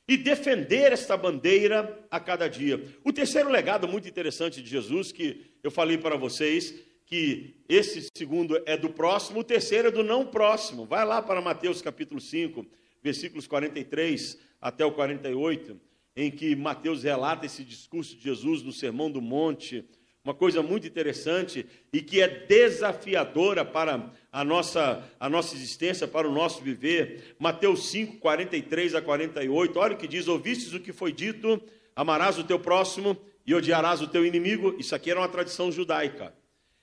e 0.09 0.17
defender 0.17 0.93
esta 0.93 1.17
bandeira 1.17 2.07
a 2.11 2.19
cada 2.19 2.49
dia. 2.49 2.83
O 3.05 3.13
terceiro 3.13 3.51
legado 3.51 3.87
muito 3.89 4.09
interessante 4.09 4.63
de 4.63 4.69
Jesus, 4.69 5.13
que 5.13 5.53
eu 5.63 5.71
falei 5.71 5.99
para 5.99 6.17
vocês, 6.17 6.75
que 7.05 7.57
esse 7.69 8.09
segundo 8.17 8.61
é 8.67 8.77
do 8.77 8.91
próximo, 8.91 9.41
o 9.41 9.45
terceiro 9.45 9.89
é 9.89 9.91
do 9.91 10.03
não 10.03 10.27
próximo. 10.27 10.85
Vai 10.87 11.05
lá 11.05 11.23
para 11.23 11.41
Mateus 11.41 11.83
capítulo 11.83 12.21
5, 12.21 12.67
versículos 13.03 13.47
43 13.47 14.39
até 14.61 14.85
o 14.85 14.93
48 14.93 15.81
em 16.17 16.31
que 16.31 16.57
Mateus 16.57 17.03
relata 17.03 17.45
esse 17.45 17.63
discurso 17.63 18.17
de 18.17 18.23
Jesus 18.23 18.63
no 18.63 18.73
Sermão 18.73 19.11
do 19.11 19.21
Monte, 19.21 19.85
uma 20.25 20.35
coisa 20.35 20.63
muito 20.63 20.87
interessante 20.87 21.67
e 21.93 22.01
que 22.01 22.21
é 22.21 22.27
desafiadora 22.27 23.65
para 23.65 24.11
a 24.33 24.43
nossa, 24.43 25.05
a 25.21 25.29
nossa 25.29 25.55
existência, 25.55 26.09
para 26.09 26.29
o 26.29 26.33
nosso 26.33 26.63
viver. 26.63 27.37
Mateus 27.39 27.91
5, 27.91 28.17
43 28.17 28.97
a 28.97 29.03
48, 29.03 29.79
olha 29.79 29.95
o 29.95 29.99
que 29.99 30.09
diz: 30.09 30.27
Ouvistes 30.27 30.73
o 30.73 30.81
que 30.81 30.93
foi 30.93 31.13
dito, 31.13 31.63
amarás 31.95 32.39
o 32.39 32.45
teu 32.45 32.59
próximo 32.59 33.17
e 33.47 33.55
odiarás 33.55 34.01
o 34.01 34.09
teu 34.09 34.27
inimigo. 34.27 34.75
Isso 34.81 34.97
aqui 34.97 35.13
era 35.13 35.21
uma 35.21 35.29
tradição 35.29 35.71
judaica. 35.71 36.35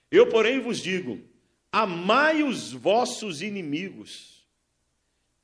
Eu, 0.10 0.28
porém, 0.28 0.62
vos 0.62 0.80
digo: 0.80 1.20
amai 1.70 2.44
os 2.44 2.72
vossos 2.72 3.42
inimigos 3.42 4.48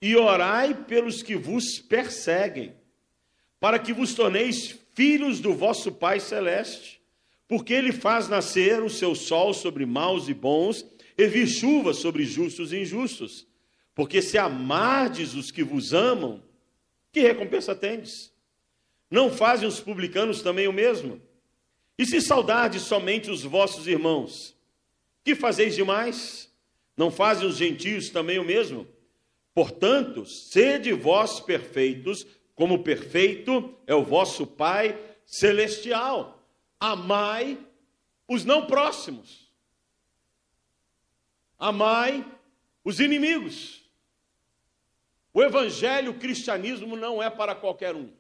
e 0.02 0.16
orai 0.16 0.86
pelos 0.86 1.22
que 1.22 1.36
vos 1.36 1.80
perseguem 1.80 2.79
para 3.60 3.78
que 3.78 3.94
vos 3.94 4.14
torneis 4.14 4.80
filhos 4.94 5.40
do 5.40 5.54
vosso 5.54 5.92
Pai 5.92 6.20
Celeste, 6.20 7.02
porque 7.48 7.74
ele 7.74 7.92
faz 7.92 8.30
nascer 8.30 8.82
o 8.82 8.90
seu 8.90 9.16
sol 9.16 9.54
sobre 9.54 9.86
maus 9.86 10.30
e 10.30 10.34
bons, 10.34 10.86
e 11.18 11.28
vir 11.28 11.48
chuva 11.48 11.94
sobre 11.94 12.24
justos 12.24 12.72
e 12.72 12.78
injustos. 12.82 13.48
Porque 13.94 14.22
se 14.22 14.38
amardes 14.38 15.34
os 15.34 15.52
que 15.52 15.64
vos 15.64 15.94
amam, 15.94 16.42
que 17.12 17.20
recompensa 17.20 17.76
tendes? 17.76 18.32
Não 19.10 19.32
fazem 19.32 19.68
os 19.68 19.80
publicanos 19.80 20.42
também 20.42 20.68
o 20.68 20.74
mesmo? 20.74 21.22
E 21.98 22.06
se 22.06 22.22
saudardes 22.22 22.84
somente 22.84 23.30
os 23.30 23.44
vossos 23.44 23.88
irmãos, 23.88 24.56
que 25.24 25.36
fazeis 25.36 25.76
demais? 25.76 26.50
Não 26.96 27.12
fazem 27.12 27.48
os 27.48 27.58
gentios 27.58 28.10
também 28.10 28.40
o 28.40 28.44
mesmo? 28.46 28.88
Portanto, 29.54 30.26
sede 30.26 30.94
vós 30.94 31.40
perfeitos, 31.40 32.26
como 32.60 32.84
perfeito 32.84 33.74
é 33.88 33.96
o 33.96 34.04
vosso 34.04 34.46
Pai 34.46 35.00
celestial. 35.26 36.44
Amai 36.78 37.58
os 38.28 38.44
não 38.44 38.68
próximos. 38.68 39.50
Amai 41.58 42.30
os 42.84 43.00
inimigos. 43.00 43.82
O 45.34 45.42
evangelho, 45.42 46.12
o 46.12 46.20
cristianismo 46.20 46.98
não 46.98 47.24
é 47.24 47.30
para 47.30 47.56
qualquer 47.56 47.96
um. 47.96 48.12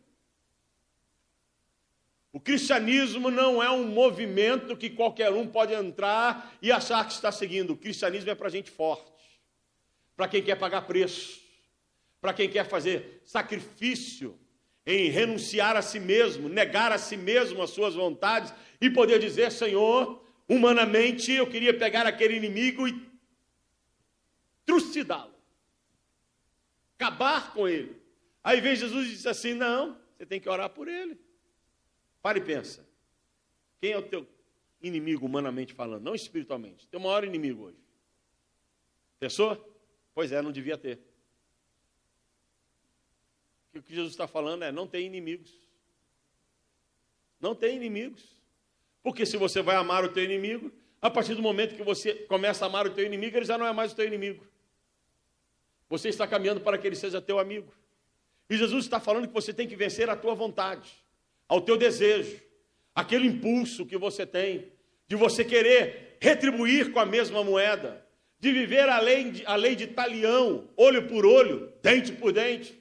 O 2.32 2.40
cristianismo 2.40 3.30
não 3.30 3.62
é 3.62 3.70
um 3.70 3.90
movimento 3.90 4.78
que 4.78 4.90
qualquer 4.90 5.34
um 5.34 5.46
pode 5.46 5.74
entrar 5.74 6.56
e 6.62 6.72
achar 6.72 7.06
que 7.06 7.12
está 7.12 7.30
seguindo. 7.30 7.74
O 7.74 7.78
cristianismo 7.78 8.30
é 8.30 8.36
para 8.36 8.48
gente 8.48 8.72
forte, 8.72 9.12
para 10.16 10.30
quem 10.30 10.42
quer 10.42 10.56
pagar 10.56 10.84
preço, 10.84 11.39
para 12.22 12.34
quem 12.34 12.50
quer 12.50 12.68
fazer 12.68 13.22
sacrifício 13.24 14.38
em 14.86 15.10
renunciar 15.10 15.76
a 15.76 15.82
si 15.82 16.00
mesmo, 16.00 16.50
negar 16.50 16.92
a 16.92 16.98
si 16.98 17.16
mesmo 17.16 17.62
as 17.62 17.70
suas 17.70 17.96
vontades 17.96 18.54
e 18.82 18.90
poder 18.90 19.20
dizer: 19.20 19.52
Senhor, 19.52 20.24
humanamente 20.48 21.32
eu 21.32 21.48
queria 21.48 21.78
pegar 21.78 22.06
aquele 22.06 22.36
inimigo 22.36 22.88
e 22.88 23.10
trucidá-lo, 24.66 25.36
acabar 26.98 27.54
com 27.54 27.68
ele. 27.68 28.00
Aí 28.44 28.60
vem 28.62 28.76
Jesus 28.76 29.08
e 29.08 29.12
diz 29.12 29.28
assim: 29.28 29.54
Não, 29.54 29.98
você 30.18 30.26
tem 30.26 30.40
que 30.40 30.50
orar 30.50 30.70
por 30.70 30.88
ele. 30.88 31.20
Pare 32.22 32.40
e 32.40 32.44
pensa: 32.44 32.88
quem 33.80 33.92
é 33.92 33.98
o 33.98 34.02
teu 34.02 34.28
inimigo, 34.82 35.26
humanamente 35.26 35.74
falando, 35.74 36.04
não 36.04 36.16
espiritualmente? 36.16 36.88
Tem 36.88 37.00
maior 37.00 37.24
inimigo 37.24 37.64
hoje. 37.64 37.78
Pensou? 39.20 39.66
Pois 40.14 40.32
é, 40.32 40.42
não 40.42 40.52
devia 40.52 40.78
ter 40.78 41.00
que 43.72 43.80
o 43.80 43.84
que 43.84 43.94
Jesus 43.94 44.14
está 44.14 44.28
falando 44.28 44.64
é: 44.64 44.72
não 44.72 44.88
tem 44.88 45.06
inimigos. 45.06 45.52
Não 47.40 47.56
tem 47.56 47.76
inimigos. 47.76 48.24
Porque 49.02 49.26
se 49.26 49.38
você 49.38 49.62
vai 49.62 49.76
amar 49.76 50.04
o 50.04 50.10
teu 50.10 50.24
inimigo, 50.24 50.72
a 51.02 51.10
partir 51.10 51.36
do 51.36 51.42
momento 51.42 51.76
que 51.76 51.84
você 51.84 52.14
começa 52.14 52.66
a 52.66 52.68
amar 52.68 52.86
o 52.86 52.90
teu 52.90 53.06
inimigo, 53.06 53.38
ele 53.38 53.46
já 53.46 53.58
não 53.58 53.66
é 53.66 53.72
mais 53.72 53.94
o 53.94 53.96
teu 53.96 54.06
inimigo. 54.06 54.46
Você 55.90 56.10
está 56.10 56.28
caminhando 56.28 56.62
para 56.62 56.78
que 56.78 56.86
ele 56.86 56.96
seja 56.96 57.22
teu 57.22 57.40
amigo. 57.40 57.74
E 58.50 58.58
Jesus 58.58 58.86
está 58.86 59.00
falando 59.00 59.28
que 59.28 59.34
você 59.34 59.54
tem 59.54 59.68
que 59.68 59.76
vencer 59.76 60.10
a 60.10 60.16
tua 60.16 60.34
vontade, 60.34 60.92
ao 61.48 61.62
teu 61.62 61.78
desejo, 61.78 62.42
aquele 62.94 63.28
impulso 63.28 63.86
que 63.86 63.98
você 63.98 64.26
tem 64.26 64.72
de 65.08 65.16
você 65.16 65.44
querer 65.44 66.18
retribuir 66.20 66.92
com 66.92 67.00
a 67.00 67.06
mesma 67.06 67.44
moeda, 67.44 68.06
de 68.40 68.52
viver 68.52 68.88
a 68.90 69.00
lei 69.00 69.44
a 69.46 69.56
lei 69.56 69.76
de 69.76 69.88
talião, 69.88 70.70
olho 70.76 71.08
por 71.08 71.26
olho, 71.26 71.74
dente 71.82 72.12
por 72.12 72.32
dente. 72.32 72.79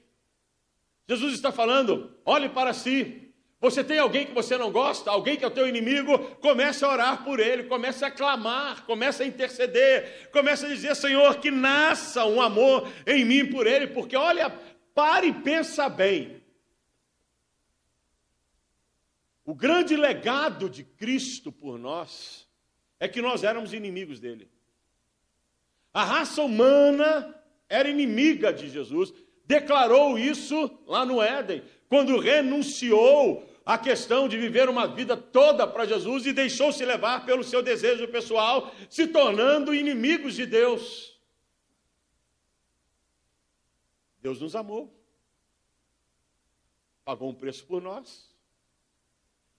Jesus 1.09 1.33
está 1.33 1.51
falando: 1.51 2.15
olhe 2.23 2.47
para 2.47 2.71
si. 2.71 3.33
Você 3.59 3.83
tem 3.83 3.97
alguém 3.99 4.27
que 4.27 4.31
você 4.31 4.57
não 4.57 4.71
gosta, 4.71 5.09
alguém 5.11 5.35
que 5.35 5.43
é 5.43 5.47
o 5.47 5.51
teu 5.51 5.67
inimigo, 5.67 6.17
comece 6.35 6.85
a 6.85 6.89
orar 6.89 7.23
por 7.25 7.41
ele, 7.41 7.63
comece 7.63 8.05
a 8.05 8.11
clamar, 8.11 8.85
comece 8.85 9.23
a 9.23 9.25
interceder, 9.25 10.29
comece 10.31 10.65
a 10.65 10.69
dizer, 10.69 10.95
Senhor, 10.95 11.39
que 11.41 11.51
nasça 11.51 12.23
um 12.23 12.39
amor 12.39 12.87
em 13.05 13.25
mim 13.25 13.45
por 13.47 13.67
ele, 13.67 13.87
porque 13.87 14.15
olha, 14.15 14.49
pare 14.95 15.27
e 15.27 15.33
pensa 15.33 15.89
bem. 15.89 16.41
O 19.43 19.53
grande 19.53 19.97
legado 19.97 20.69
de 20.69 20.85
Cristo 20.85 21.51
por 21.51 21.77
nós 21.77 22.47
é 22.97 23.09
que 23.09 23.21
nós 23.21 23.43
éramos 23.43 23.73
inimigos 23.73 24.21
dele. 24.21 24.49
A 25.93 26.05
raça 26.05 26.41
humana 26.41 27.35
era 27.67 27.89
inimiga 27.89 28.53
de 28.53 28.69
Jesus, 28.69 29.13
declarou 29.49 30.19
isso 30.19 30.69
lá 30.85 31.03
no 31.03 31.19
Éden, 31.19 31.63
quando 31.87 32.19
renunciou 32.19 33.43
à 33.65 33.79
questão 33.79 34.29
de 34.29 34.37
viver 34.37 34.69
uma 34.69 34.87
vida 34.87 35.17
toda 35.17 35.65
para 35.65 35.85
Jesus 35.85 36.27
e 36.27 36.31
deixou-se 36.31 36.85
levar 36.85 37.25
pelo 37.25 37.43
seu 37.43 37.63
desejo 37.63 38.07
pessoal, 38.09 38.71
se 38.87 39.07
tornando 39.07 39.73
inimigos 39.73 40.35
de 40.35 40.45
Deus. 40.45 41.19
Deus 44.21 44.39
nos 44.39 44.55
amou, 44.55 44.95
pagou 47.03 47.31
um 47.31 47.33
preço 47.33 47.65
por 47.65 47.81
nós, 47.81 48.29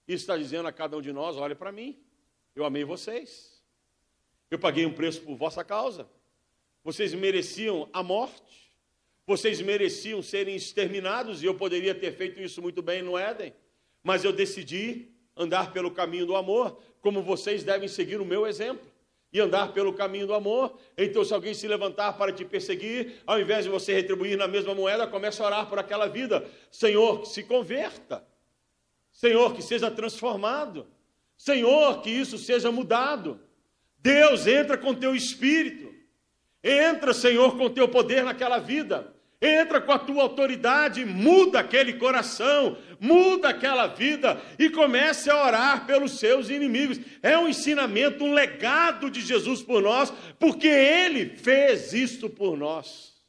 e 0.07 0.13
está 0.13 0.37
dizendo 0.37 0.69
a 0.69 0.71
cada 0.71 0.95
um 0.95 1.01
de 1.01 1.11
nós: 1.11 1.35
olhe 1.35 1.55
para 1.55 1.69
mim, 1.69 2.01
eu 2.55 2.63
amei 2.63 2.85
vocês, 2.85 3.61
eu 4.49 4.57
paguei 4.57 4.85
um 4.85 4.93
preço 4.93 5.21
por 5.21 5.35
vossa 5.35 5.65
causa, 5.65 6.09
vocês 6.81 7.13
mereciam 7.13 7.89
a 7.91 8.01
morte, 8.01 8.60
vocês 9.25 9.61
mereciam 9.61 10.21
serem 10.21 10.55
exterminados, 10.55 11.41
e 11.41 11.45
eu 11.45 11.55
poderia 11.55 11.93
ter 11.93 12.11
feito 12.13 12.41
isso 12.41 12.61
muito 12.61 12.81
bem 12.81 13.01
no 13.01 13.17
Éden, 13.17 13.53
mas 14.03 14.23
eu 14.23 14.33
decidi 14.33 15.09
andar 15.35 15.71
pelo 15.71 15.91
caminho 15.91 16.25
do 16.25 16.35
amor, 16.35 16.81
como 16.99 17.21
vocês 17.21 17.63
devem 17.63 17.87
seguir 17.87 18.19
o 18.19 18.25
meu 18.25 18.45
exemplo 18.45 18.91
e 19.33 19.39
andar 19.39 19.73
pelo 19.73 19.93
caminho 19.93 20.27
do 20.27 20.33
amor. 20.33 20.77
Então, 20.97 21.23
se 21.23 21.33
alguém 21.33 21.53
se 21.53 21.67
levantar 21.67 22.13
para 22.17 22.31
te 22.31 22.43
perseguir, 22.43 23.21
ao 23.25 23.39
invés 23.39 23.63
de 23.63 23.71
você 23.71 23.93
retribuir 23.93 24.37
na 24.37 24.47
mesma 24.47 24.75
moeda, 24.75 25.07
comece 25.07 25.41
a 25.41 25.45
orar 25.45 25.69
por 25.69 25.79
aquela 25.79 26.07
vida. 26.07 26.45
Senhor, 26.69 27.21
que 27.21 27.29
se 27.29 27.43
converta. 27.43 28.25
Senhor, 29.11 29.55
que 29.55 29.61
seja 29.61 29.89
transformado. 29.89 30.87
Senhor, 31.37 32.01
que 32.01 32.09
isso 32.09 32.37
seja 32.37 32.71
mudado. 32.71 33.39
Deus, 33.97 34.47
entra 34.47 34.77
com 34.77 34.93
teu 34.93 35.15
espírito. 35.15 35.90
Entra, 36.63 37.13
Senhor, 37.13 37.57
com 37.57 37.69
teu 37.69 37.87
poder 37.87 38.23
naquela 38.23 38.59
vida. 38.59 39.13
Entra 39.41 39.81
com 39.81 39.91
a 39.91 39.97
tua 39.97 40.21
autoridade, 40.21 41.03
muda 41.03 41.59
aquele 41.59 41.93
coração, 41.93 42.77
muda 42.99 43.49
aquela 43.49 43.87
vida 43.87 44.39
e 44.59 44.69
comece 44.69 45.31
a 45.31 45.43
orar 45.43 45.87
pelos 45.87 46.19
seus 46.19 46.51
inimigos. 46.51 46.99
É 47.23 47.35
um 47.35 47.47
ensinamento, 47.47 48.23
um 48.23 48.35
legado 48.35 49.09
de 49.09 49.19
Jesus 49.19 49.63
por 49.63 49.81
nós, 49.81 50.13
porque 50.39 50.67
ele 50.67 51.35
fez 51.37 51.91
isto 51.91 52.29
por 52.29 52.55
nós. 52.55 53.19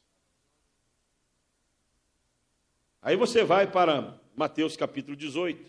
Aí 3.01 3.15
você 3.15 3.43
vai 3.43 3.65
para 3.65 4.21
Mateus 4.35 4.77
capítulo 4.77 5.17
18, 5.17 5.67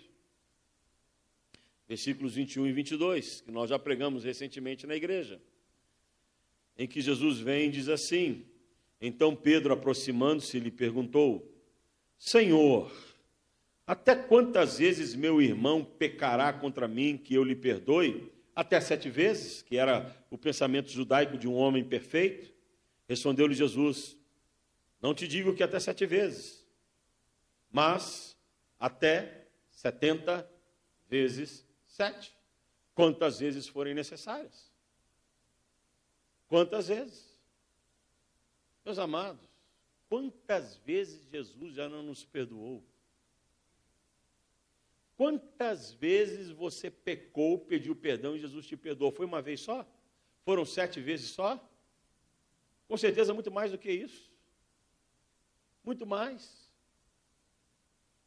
versículos 1.88 2.35
21 2.35 2.66
e 2.66 2.72
22, 2.72 3.40
que 3.40 3.50
nós 3.50 3.70
já 3.70 3.79
pregamos 3.79 4.24
recentemente 4.24 4.87
na 4.87 4.94
igreja, 4.94 5.40
em 6.76 6.87
que 6.87 7.00
Jesus 7.00 7.38
vem 7.38 7.68
e 7.68 7.70
diz 7.70 7.88
assim: 7.88 8.44
então 9.06 9.37
Pedro, 9.37 9.74
aproximando-se, 9.74 10.58
lhe 10.58 10.70
perguntou: 10.70 11.54
Senhor, 12.18 12.90
até 13.87 14.16
quantas 14.16 14.78
vezes 14.78 15.14
meu 15.14 15.42
irmão 15.42 15.84
pecará 15.84 16.50
contra 16.54 16.88
mim 16.88 17.18
que 17.18 17.34
eu 17.34 17.44
lhe 17.44 17.54
perdoe? 17.54 18.32
Até 18.56 18.80
sete 18.80 19.10
vezes, 19.10 19.60
que 19.60 19.76
era 19.76 20.16
o 20.30 20.38
pensamento 20.38 20.90
judaico 20.90 21.37
de 21.37 21.46
um 21.46 21.54
homem 21.54 21.84
perfeito? 21.84 22.50
Respondeu-lhe 23.06 23.54
Jesus: 23.54 24.16
Não 25.02 25.14
te 25.14 25.28
digo 25.28 25.54
que 25.54 25.62
até 25.62 25.78
sete 25.78 26.06
vezes, 26.06 26.66
mas 27.70 28.34
até 28.80 29.48
setenta 29.70 30.50
vezes 31.10 31.66
sete. 31.87 32.34
Quantas 32.94 33.40
vezes 33.40 33.68
forem 33.68 33.92
necessárias? 33.92 34.73
Quantas 36.48 36.88
vezes? 36.88 37.35
Meus 38.85 38.98
amados, 38.98 39.48
quantas 40.09 40.76
vezes 40.76 41.24
Jesus 41.30 41.74
já 41.74 41.88
não 41.88 42.02
nos 42.02 42.24
perdoou? 42.24 42.85
Quantas 45.16 45.92
vezes 45.92 46.50
você 46.50 46.90
pecou, 46.90 47.59
pediu 47.59 47.94
perdão 47.94 48.37
e 48.37 48.40
Jesus 48.40 48.66
te 48.66 48.76
perdoou? 48.76 49.12
Foi 49.12 49.24
uma 49.24 49.40
vez 49.40 49.61
só? 49.61 49.87
Foram 50.44 50.64
sete 50.64 51.00
vezes 51.00 51.30
só? 51.30 51.59
Com 52.88 52.96
certeza 52.96 53.33
muito 53.33 53.50
mais 53.50 53.70
do 53.70 53.78
que 53.78 53.90
isso. 53.90 54.30
Muito 55.83 56.04
mais. 56.04 56.68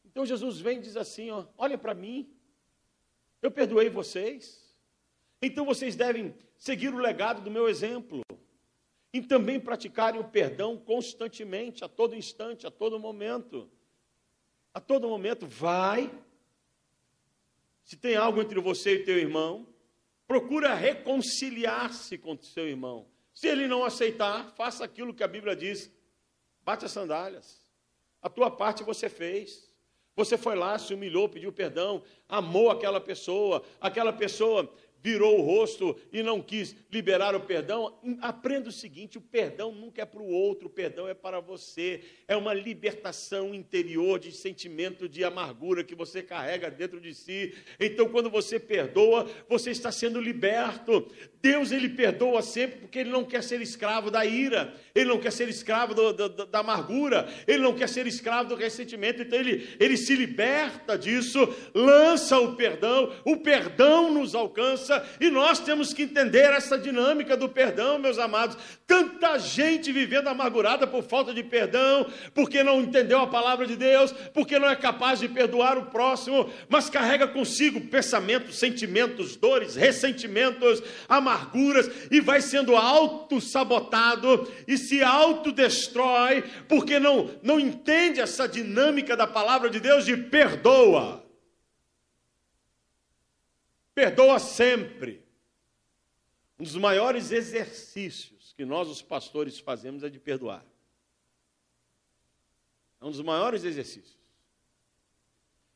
Então 0.06 0.25
Jesus 0.25 0.60
vem 0.60 0.80
e 0.80 0.82
diz 0.82 0.97
assim: 0.97 1.30
ó, 1.30 1.45
olha 1.58 1.77
para 1.77 1.93
mim, 1.93 2.34
eu 3.41 3.51
perdoei 3.51 3.89
vocês. 3.89 4.75
Então 5.41 5.65
vocês 5.65 5.95
devem 5.95 6.34
seguir 6.58 6.93
o 6.93 6.98
legado 6.98 7.41
do 7.41 7.52
meu 7.52 7.70
exemplo 7.70 8.22
e 9.13 9.22
também 9.22 9.60
praticarem 9.60 10.20
o 10.20 10.28
perdão 10.28 10.78
constantemente, 10.78 11.84
a 11.84 11.88
todo 11.88 12.15
instante, 12.15 12.67
a 12.67 12.72
todo 12.72 13.00
momento. 13.00 13.70
A 14.74 14.80
todo 14.80 15.10
momento, 15.10 15.48
vai. 15.48 16.12
Se 17.84 17.96
tem 17.96 18.15
algo 18.15 18.41
entre 18.41 18.60
você 18.60 18.96
e 18.96 19.04
teu 19.04 19.17
irmão, 19.17 19.67
procura 20.28 20.74
reconciliar-se 20.74 22.17
com 22.17 22.38
seu 22.38 22.67
irmão. 22.67 23.08
Se 23.34 23.48
ele 23.48 23.67
não 23.67 23.84
aceitar, 23.84 24.54
faça 24.56 24.84
aquilo 24.84 25.13
que 25.13 25.24
a 25.24 25.28
Bíblia 25.28 25.56
diz: 25.56 25.91
bate 26.63 26.86
as 26.86 26.91
sandálias. 26.91 27.62
A 28.22 28.30
tua 28.30 28.52
parte 28.52 28.84
você 28.84 29.10
fez. 29.10 29.67
Você 30.15 30.36
foi 30.36 30.56
lá, 30.56 30.80
se 30.80 30.96
humilhou, 30.96 31.30
pediu 31.30 31.54
perdão, 31.54 32.02
amou 32.28 32.72
aquela 32.72 33.00
pessoa, 33.00 33.63
aquela 33.80 34.12
pessoa 34.12 34.67
virou 35.01 35.39
o 35.39 35.41
rosto 35.41 35.95
e 36.12 36.21
não 36.21 36.41
quis 36.41 36.75
liberar 36.91 37.36
o 37.36 37.41
perdão, 37.41 37.97
aprenda 38.21 38.69
o 38.69 38.71
seguinte: 38.71 39.17
o 39.17 39.21
perdão 39.21 39.71
nunca 39.71 40.01
é 40.01 40.05
para 40.05 40.21
o 40.21 40.29
outro, 40.29 40.67
o 40.67 40.71
perdão 40.71 41.07
é 41.07 41.13
para 41.13 41.39
você. 41.39 42.01
É 42.27 42.36
uma 42.36 42.53
libertação 42.53 43.53
interior 43.53 44.19
de 44.19 44.31
sentimento 44.31 45.07
de 45.07 45.23
amargura 45.23 45.83
que 45.83 45.95
você 45.95 46.21
carrega 46.21 46.69
dentro 46.69 46.99
de 46.99 47.13
si. 47.13 47.53
Então, 47.79 48.10
quando 48.10 48.29
você 48.29 48.60
perdoa, 48.60 49.29
você 49.47 49.71
está 49.71 49.91
sendo 49.91 50.19
liberto. 50.19 51.07
Deus, 51.41 51.71
ele 51.71 51.89
perdoa 51.89 52.41
sempre 52.41 52.79
porque 52.79 52.99
ele 52.99 53.10
não 53.10 53.23
quer 53.23 53.43
ser 53.43 53.62
escravo 53.62 54.12
da 54.12 54.25
ira, 54.25 54.73
ele 54.97 55.10
não 55.10 55.19
quer 55.19 55.31
ser 55.31 55.47
escravo 55.47 55.93
do, 55.93 56.12
do, 56.12 56.29
da 56.47 56.60
amargura, 56.60 57.27
ele 57.47 57.62
não 57.62 57.73
quer 57.73 57.88
ser 57.88 58.07
escravo 58.07 58.49
do 58.49 58.55
ressentimento. 58.55 59.21
Então, 59.21 59.38
ele, 59.38 59.69
ele 59.79 59.95
se 59.95 60.15
liberta 60.15 60.97
disso, 60.97 61.47
lança 61.73 62.39
o 62.39 62.55
perdão, 62.55 63.13
o 63.23 63.38
perdão 63.38 64.12
nos 64.12 64.33
alcança 64.33 65.05
e 65.21 65.29
nós 65.29 65.60
temos 65.60 65.93
que 65.93 66.03
entender 66.03 66.51
essa 66.51 66.77
dinâmica 66.77 67.38
do 67.38 67.47
perdão, 67.47 67.99
meus 67.99 68.17
amados. 68.17 68.57
Tanta 68.88 69.38
gente 69.38 69.91
vivendo 69.91 70.27
amargurada 70.27 70.88
por 70.88 71.03
falta 71.03 71.33
de 71.33 71.43
perdão, 71.43 72.07
porque 72.33 72.63
não 72.63 72.81
entendeu 72.81 73.19
a 73.19 73.27
palavra 73.27 73.67
de 73.67 73.75
Deus, 73.75 74.12
porque 74.33 74.57
não 74.57 74.69
é 74.69 74.75
capaz 74.75 75.19
de 75.19 75.27
perdoar 75.27 75.77
o 75.77 75.86
próximo, 75.88 76.49
mas 76.67 76.89
carrega 76.89 77.27
consigo 77.27 77.81
pensamentos, 77.81 78.57
sentimentos, 78.57 79.36
dores, 79.36 79.75
ressentimentos, 79.75 80.81
amarguras 81.07 81.89
e 82.10 82.19
vai 82.19 82.41
sendo 82.41 82.75
auto-sabotado 82.75 84.51
e 84.67 84.77
se 84.88 85.04
autodestrói, 85.04 86.41
porque 86.67 87.00
não, 87.00 87.26
não 87.43 87.60
entende 87.60 88.19
essa 88.19 88.47
dinâmica 88.47 89.15
da 89.15 89.28
palavra 89.28 89.69
de 89.69 89.80
Deus 89.80 90.06
de 90.06 90.15
perdoa. 90.15 91.26
Perdoa 93.93 94.39
sempre. 94.39 95.26
Um 96.60 96.63
dos 96.63 96.76
maiores 96.76 97.32
exercícios 97.32 98.54
que 98.54 98.65
nós, 98.65 98.88
os 98.88 99.02
pastores, 99.02 99.60
fazemos 99.60 100.04
é 100.04 100.10
de 100.10 100.19
perdoar. 100.19 100.65
É 103.00 103.06
um 103.06 103.12
dos 103.12 103.21
maiores 103.21 103.63
exercícios. 103.63 104.17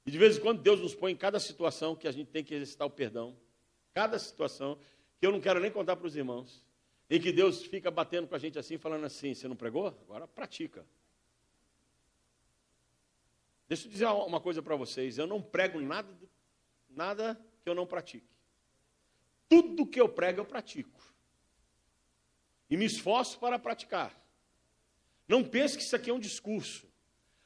E 0.05 0.09
de 0.09 0.17
vez 0.17 0.37
em 0.37 0.41
quando 0.41 0.61
Deus 0.61 0.79
nos 0.79 0.95
põe 0.95 1.11
em 1.11 1.15
cada 1.15 1.39
situação 1.39 1.95
que 1.95 2.07
a 2.07 2.11
gente 2.11 2.29
tem 2.29 2.43
que 2.43 2.55
exercitar 2.55 2.87
o 2.87 2.91
perdão. 2.91 3.35
Cada 3.93 4.17
situação 4.17 4.79
que 5.19 5.27
eu 5.27 5.31
não 5.31 5.39
quero 5.39 5.59
nem 5.59 5.69
contar 5.69 5.95
para 5.95 6.07
os 6.07 6.15
irmãos. 6.15 6.65
Em 7.11 7.19
que 7.19 7.33
Deus 7.33 7.65
fica 7.65 7.91
batendo 7.91 8.25
com 8.25 8.35
a 8.35 8.39
gente 8.39 8.57
assim, 8.57 8.77
falando 8.77 9.03
assim: 9.03 9.33
você 9.33 9.45
não 9.45 9.55
pregou? 9.55 9.87
Agora 9.87 10.25
pratica. 10.25 10.87
Deixa 13.67 13.85
eu 13.85 13.91
dizer 13.91 14.05
uma 14.05 14.39
coisa 14.39 14.61
para 14.61 14.77
vocês: 14.77 15.17
eu 15.17 15.27
não 15.27 15.41
prego 15.41 15.81
nada, 15.81 16.09
nada 16.89 17.37
que 17.61 17.69
eu 17.69 17.75
não 17.75 17.85
pratique. 17.85 18.31
Tudo 19.49 19.85
que 19.85 19.99
eu 19.99 20.07
prego, 20.07 20.39
eu 20.39 20.45
pratico. 20.45 21.01
E 22.69 22.77
me 22.77 22.85
esforço 22.85 23.37
para 23.37 23.59
praticar. 23.59 24.17
Não 25.27 25.43
pense 25.43 25.75
que 25.75 25.83
isso 25.83 25.95
aqui 25.97 26.09
é 26.09 26.13
um 26.13 26.19
discurso. 26.19 26.90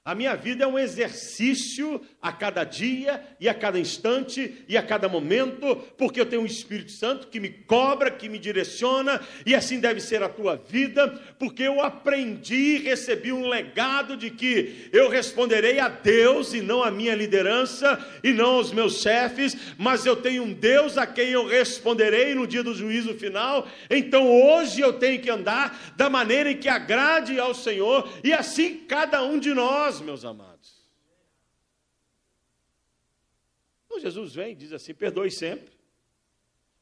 A 0.08 0.14
minha 0.14 0.36
vida 0.36 0.64
é 0.64 0.68
um 0.68 0.78
exercício 0.78 2.00
a 2.22 2.32
cada 2.32 2.64
dia 2.64 3.24
e 3.40 3.50
a 3.50 3.56
cada 3.56 3.80
instante 3.80 4.64
e 4.70 4.78
a 4.78 4.84
cada 4.84 5.10
momento, 5.10 5.78
porque 5.98 6.22
eu 6.22 6.28
tenho 6.28 6.44
um 6.44 6.46
Espírito 6.46 6.92
Santo 6.92 7.26
que 7.26 7.40
me 7.40 7.50
cobra, 7.50 8.12
que 8.12 8.30
me 8.30 8.38
direciona, 8.38 9.20
e 9.48 9.56
assim 9.56 9.80
deve 9.80 10.00
ser 10.00 10.22
a 10.22 10.30
tua 10.30 10.58
vida, 10.58 11.08
porque 11.40 11.64
eu 11.64 11.82
aprendi, 11.82 12.78
recebi 12.78 13.34
um 13.34 13.48
legado 13.48 14.16
de 14.16 14.30
que 14.30 14.90
eu 14.94 15.10
responderei 15.10 15.80
a 15.80 15.90
Deus 15.90 16.54
e 16.54 16.62
não 16.62 16.84
a 16.84 16.92
minha 16.92 17.16
liderança 17.16 18.00
e 18.24 18.32
não 18.32 18.58
aos 18.58 18.72
meus 18.72 19.02
chefes, 19.02 19.58
mas 19.76 20.06
eu 20.06 20.16
tenho 20.16 20.44
um 20.44 20.54
Deus 20.54 21.00
a 21.00 21.08
quem 21.08 21.30
eu 21.30 21.48
responderei 21.48 22.36
no 22.36 22.46
dia 22.46 22.62
do 22.62 22.76
juízo 22.76 23.16
final. 23.16 23.68
Então 23.90 24.32
hoje 24.32 24.82
eu 24.82 24.94
tenho 24.94 25.20
que 25.20 25.32
andar 25.32 25.96
da 25.98 26.12
maneira 26.12 26.52
em 26.52 26.58
que 26.58 26.70
agrade 26.70 27.40
ao 27.40 27.56
Senhor, 27.56 28.08
e 28.24 28.32
assim 28.32 28.84
cada 28.88 29.24
um 29.24 29.40
de 29.40 29.52
nós 29.52 29.95
nós, 29.96 30.02
meus 30.02 30.26
amados. 30.26 30.76
Então 33.86 34.00
Jesus 34.00 34.34
vem 34.34 34.52
e 34.52 34.56
diz 34.56 34.74
assim: 34.74 34.94
perdoe 34.94 35.32
sempre. 35.32 35.74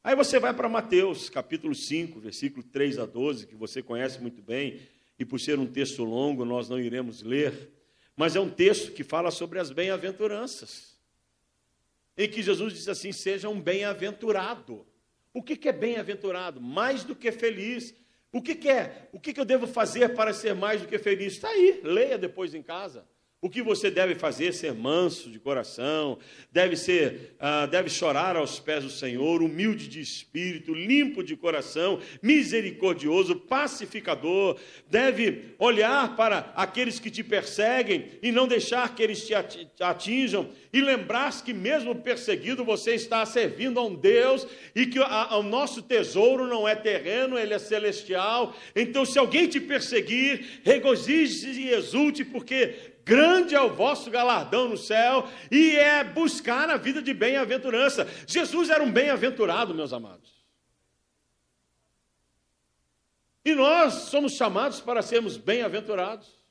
Aí 0.02 0.14
você 0.14 0.38
vai 0.38 0.52
para 0.52 0.68
Mateus, 0.68 1.30
capítulo 1.30 1.74
5, 1.74 2.20
versículo 2.20 2.62
3 2.62 2.98
a 2.98 3.06
12, 3.06 3.46
que 3.46 3.54
você 3.54 3.82
conhece 3.82 4.20
muito 4.20 4.42
bem, 4.42 4.80
e 5.18 5.24
por 5.24 5.40
ser 5.40 5.58
um 5.58 5.66
texto 5.66 6.04
longo, 6.04 6.44
nós 6.44 6.68
não 6.68 6.78
iremos 6.78 7.22
ler, 7.22 7.70
mas 8.14 8.36
é 8.36 8.40
um 8.40 8.50
texto 8.50 8.92
que 8.92 9.02
fala 9.02 9.30
sobre 9.30 9.58
as 9.58 9.70
bem-aventuranças. 9.70 10.94
Em 12.16 12.28
que 12.28 12.42
Jesus 12.42 12.74
diz 12.74 12.88
assim: 12.88 13.12
seja 13.12 13.48
um 13.48 13.60
bem-aventurado. 13.60 14.86
O 15.32 15.42
que 15.42 15.68
é 15.68 15.72
bem-aventurado? 15.72 16.60
Mais 16.60 17.02
do 17.04 17.16
que 17.16 17.30
feliz. 17.32 17.94
O 18.34 18.42
que, 18.42 18.56
que 18.56 18.68
é? 18.68 19.08
O 19.12 19.20
que, 19.20 19.32
que 19.32 19.38
eu 19.38 19.44
devo 19.44 19.64
fazer 19.64 20.08
para 20.08 20.34
ser 20.34 20.56
mais 20.56 20.80
do 20.82 20.88
que 20.88 20.98
feliz? 20.98 21.34
Está 21.34 21.48
aí, 21.48 21.80
leia 21.84 22.18
depois 22.18 22.52
em 22.52 22.64
casa. 22.64 23.06
O 23.44 23.50
que 23.50 23.60
você 23.60 23.90
deve 23.90 24.14
fazer? 24.14 24.54
Ser 24.54 24.72
manso 24.72 25.30
de 25.30 25.38
coração, 25.38 26.18
deve 26.50 26.76
ser, 26.76 27.34
ah, 27.38 27.66
deve 27.66 27.90
chorar 27.90 28.36
aos 28.36 28.58
pés 28.58 28.84
do 28.84 28.88
Senhor, 28.88 29.42
humilde 29.42 29.86
de 29.86 30.00
espírito, 30.00 30.72
limpo 30.72 31.22
de 31.22 31.36
coração, 31.36 32.00
misericordioso, 32.22 33.36
pacificador, 33.36 34.56
deve 34.88 35.54
olhar 35.58 36.16
para 36.16 36.54
aqueles 36.56 36.98
que 36.98 37.10
te 37.10 37.22
perseguem 37.22 38.12
e 38.22 38.32
não 38.32 38.48
deixar 38.48 38.94
que 38.94 39.02
eles 39.02 39.26
te 39.26 39.34
atinjam, 39.78 40.48
e 40.72 40.80
lembrar 40.80 41.30
que 41.44 41.52
mesmo 41.52 41.94
perseguido 41.96 42.64
você 42.64 42.94
está 42.94 43.26
servindo 43.26 43.78
a 43.78 43.84
um 43.84 43.94
Deus 43.94 44.46
e 44.74 44.86
que 44.86 44.98
o 44.98 45.42
nosso 45.42 45.82
tesouro 45.82 46.46
não 46.46 46.66
é 46.66 46.74
terreno, 46.74 47.38
ele 47.38 47.52
é 47.52 47.58
celestial. 47.58 48.56
Então, 48.74 49.04
se 49.04 49.18
alguém 49.18 49.46
te 49.46 49.60
perseguir, 49.60 50.62
regozije-se 50.64 51.60
e 51.60 51.68
exulte, 51.68 52.24
porque 52.24 52.93
grande 53.04 53.54
é 53.54 53.60
o 53.60 53.74
vosso 53.74 54.10
galardão 54.10 54.68
no 54.68 54.76
céu, 54.76 55.28
e 55.50 55.76
é 55.76 56.02
buscar 56.02 56.70
a 56.70 56.76
vida 56.76 57.02
de 57.02 57.12
bem-aventurança. 57.12 58.08
Jesus 58.26 58.70
era 58.70 58.82
um 58.82 58.90
bem-aventurado, 58.90 59.74
meus 59.74 59.92
amados. 59.92 60.34
E 63.44 63.54
nós 63.54 63.94
somos 63.94 64.32
chamados 64.32 64.80
para 64.80 65.02
sermos 65.02 65.36
bem-aventurados, 65.36 66.42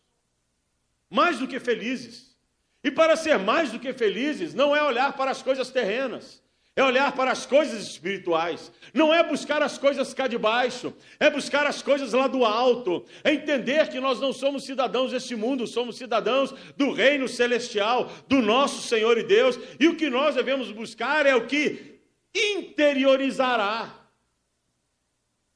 mais 1.09 1.39
do 1.39 1.47
que 1.47 1.59
felizes. 1.59 2.37
E 2.83 2.91
para 2.91 3.15
ser 3.15 3.39
mais 3.39 3.71
do 3.71 3.79
que 3.79 3.93
felizes, 3.93 4.53
não 4.53 4.75
é 4.75 4.83
olhar 4.83 5.13
para 5.13 5.31
as 5.31 5.41
coisas 5.41 5.71
terrenas, 5.71 6.43
é 6.75 6.83
olhar 6.83 7.15
para 7.15 7.31
as 7.31 7.45
coisas 7.45 7.83
espirituais, 7.83 8.71
não 8.93 9.13
é 9.13 9.23
buscar 9.23 9.61
as 9.61 9.77
coisas 9.77 10.11
cá 10.11 10.27
de 10.27 10.39
baixo, 10.39 10.91
é 11.19 11.29
buscar 11.29 11.67
as 11.67 11.83
coisas 11.83 12.13
lá 12.13 12.27
do 12.27 12.43
alto, 12.43 13.05
é 13.23 13.31
entender 13.31 13.89
que 13.89 13.99
nós 13.99 14.19
não 14.19 14.33
somos 14.33 14.65
cidadãos 14.65 15.11
deste 15.11 15.35
mundo, 15.35 15.67
somos 15.67 15.97
cidadãos 15.97 16.51
do 16.75 16.91
reino 16.91 17.27
celestial, 17.27 18.05
do 18.27 18.41
nosso 18.41 18.81
Senhor 18.87 19.19
e 19.19 19.23
Deus, 19.23 19.59
e 19.79 19.87
o 19.87 19.95
que 19.95 20.09
nós 20.09 20.33
devemos 20.33 20.71
buscar 20.71 21.27
é 21.27 21.35
o 21.35 21.45
que 21.45 22.01
interiorizará, 22.33 24.09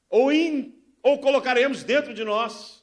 ou, 0.08 0.32
in, 0.32 0.80
ou 1.02 1.18
colocaremos 1.18 1.82
dentro 1.82 2.14
de 2.14 2.22
nós. 2.22 2.78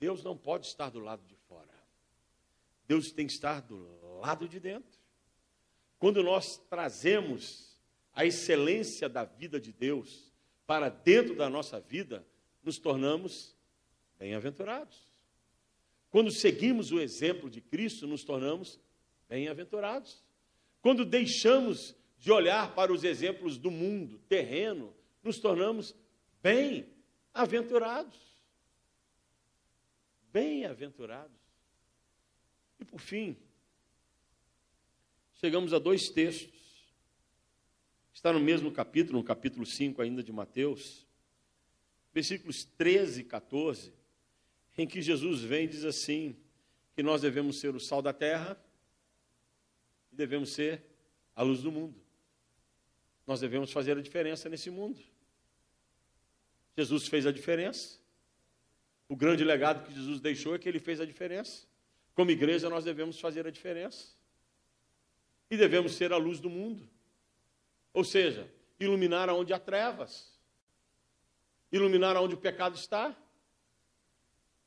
Deus 0.00 0.24
não 0.24 0.36
pode 0.36 0.66
estar 0.66 0.90
do 0.90 0.98
lado 0.98 1.22
de 1.24 1.36
fora, 1.48 1.70
Deus 2.88 3.12
tem 3.12 3.28
que 3.28 3.32
estar 3.32 3.60
do 3.62 4.18
lado 4.20 4.48
de 4.48 4.58
dentro. 4.58 4.95
Quando 5.98 6.22
nós 6.22 6.58
trazemos 6.68 7.76
a 8.12 8.24
excelência 8.24 9.08
da 9.08 9.24
vida 9.24 9.60
de 9.60 9.72
Deus 9.72 10.32
para 10.66 10.88
dentro 10.88 11.34
da 11.34 11.48
nossa 11.48 11.80
vida, 11.80 12.26
nos 12.62 12.78
tornamos 12.78 13.56
bem-aventurados. 14.18 15.06
Quando 16.10 16.30
seguimos 16.30 16.92
o 16.92 17.00
exemplo 17.00 17.48
de 17.48 17.60
Cristo, 17.60 18.06
nos 18.06 18.24
tornamos 18.24 18.80
bem-aventurados. 19.28 20.24
Quando 20.80 21.04
deixamos 21.04 21.94
de 22.18 22.32
olhar 22.32 22.74
para 22.74 22.92
os 22.92 23.04
exemplos 23.04 23.58
do 23.58 23.70
mundo 23.70 24.18
terreno, 24.28 24.94
nos 25.22 25.38
tornamos 25.38 25.94
bem-aventurados. 26.42 28.18
Bem-aventurados. 30.32 31.36
E 32.78 32.84
por 32.84 33.00
fim, 33.00 33.36
chegamos 35.36 35.72
a 35.72 35.78
dois 35.78 36.08
textos. 36.08 36.54
Está 38.12 38.32
no 38.32 38.40
mesmo 38.40 38.72
capítulo, 38.72 39.18
no 39.18 39.24
capítulo 39.24 39.66
5 39.66 40.00
ainda 40.00 40.22
de 40.22 40.32
Mateus, 40.32 41.06
versículos 42.12 42.64
13 42.64 43.20
e 43.20 43.24
14, 43.24 43.92
em 44.78 44.86
que 44.86 45.02
Jesus 45.02 45.42
vem 45.42 45.64
e 45.64 45.68
diz 45.68 45.84
assim: 45.84 46.36
que 46.94 47.02
nós 47.02 47.20
devemos 47.20 47.60
ser 47.60 47.74
o 47.74 47.80
sal 47.80 48.00
da 48.00 48.12
terra 48.12 48.58
e 50.10 50.16
devemos 50.16 50.50
ser 50.50 50.82
a 51.34 51.42
luz 51.42 51.62
do 51.62 51.70
mundo. 51.70 52.00
Nós 53.26 53.40
devemos 53.40 53.70
fazer 53.70 53.98
a 53.98 54.00
diferença 54.00 54.48
nesse 54.48 54.70
mundo. 54.70 54.98
Jesus 56.76 57.06
fez 57.06 57.26
a 57.26 57.32
diferença. 57.32 57.98
O 59.08 59.16
grande 59.16 59.44
legado 59.44 59.86
que 59.86 59.94
Jesus 59.94 60.20
deixou 60.20 60.54
é 60.54 60.58
que 60.58 60.68
ele 60.68 60.78
fez 60.78 61.00
a 61.00 61.04
diferença. 61.04 61.66
Como 62.14 62.30
igreja, 62.30 62.70
nós 62.70 62.84
devemos 62.84 63.20
fazer 63.20 63.46
a 63.46 63.50
diferença 63.50 64.15
e 65.50 65.56
devemos 65.56 65.94
ser 65.94 66.12
a 66.12 66.16
luz 66.16 66.40
do 66.40 66.50
mundo. 66.50 66.88
Ou 67.92 68.04
seja, 68.04 68.50
iluminar 68.78 69.28
aonde 69.28 69.52
há 69.52 69.58
trevas, 69.58 70.32
iluminar 71.70 72.16
aonde 72.16 72.34
o 72.34 72.38
pecado 72.38 72.76
está, 72.76 73.16